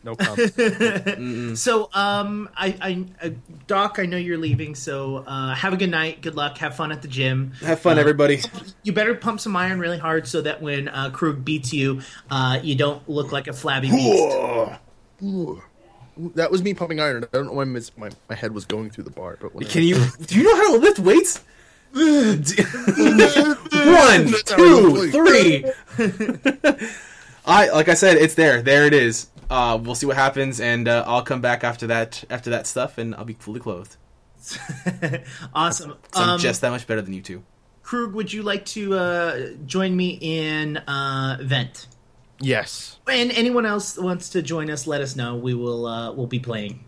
[0.03, 1.55] No comment.
[1.57, 3.29] So, um, I, I, uh,
[3.67, 6.21] Doc, I know you're leaving, so uh, have a good night.
[6.21, 6.57] Good luck.
[6.59, 7.51] Have fun at the gym.
[7.61, 8.39] Have fun, Uh, everybody.
[8.83, 12.59] You better pump some iron really hard so that when uh, Krug beats you, uh,
[12.63, 14.35] you don't look like a flabby beast.
[16.35, 17.23] That was me pumping iron.
[17.23, 19.65] I don't know why my, my, my head was going through the bar, but when
[19.65, 19.95] I- Can you?
[20.25, 21.41] Do you know how to lift weights?
[21.93, 25.65] One, That's how I two, lift three.
[27.45, 28.61] I like I said, it's there.
[28.61, 29.27] There it is.
[29.51, 32.23] Uh, we'll see what happens, and uh, I'll come back after that.
[32.29, 33.97] After that stuff, and I'll be fully clothed.
[35.53, 35.95] awesome.
[36.13, 37.43] So I'm Um, just that much better than you two.
[37.83, 41.87] Krug, would you like to uh, join me in uh, Vent?
[42.39, 42.97] Yes.
[43.07, 45.35] And anyone else wants to join us, let us know.
[45.35, 45.85] We will.
[45.85, 46.85] Uh, we'll be playing.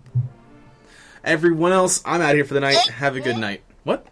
[1.24, 2.78] Everyone else, I'm out here for the night.
[2.90, 3.62] Have a good night.
[3.84, 4.08] What?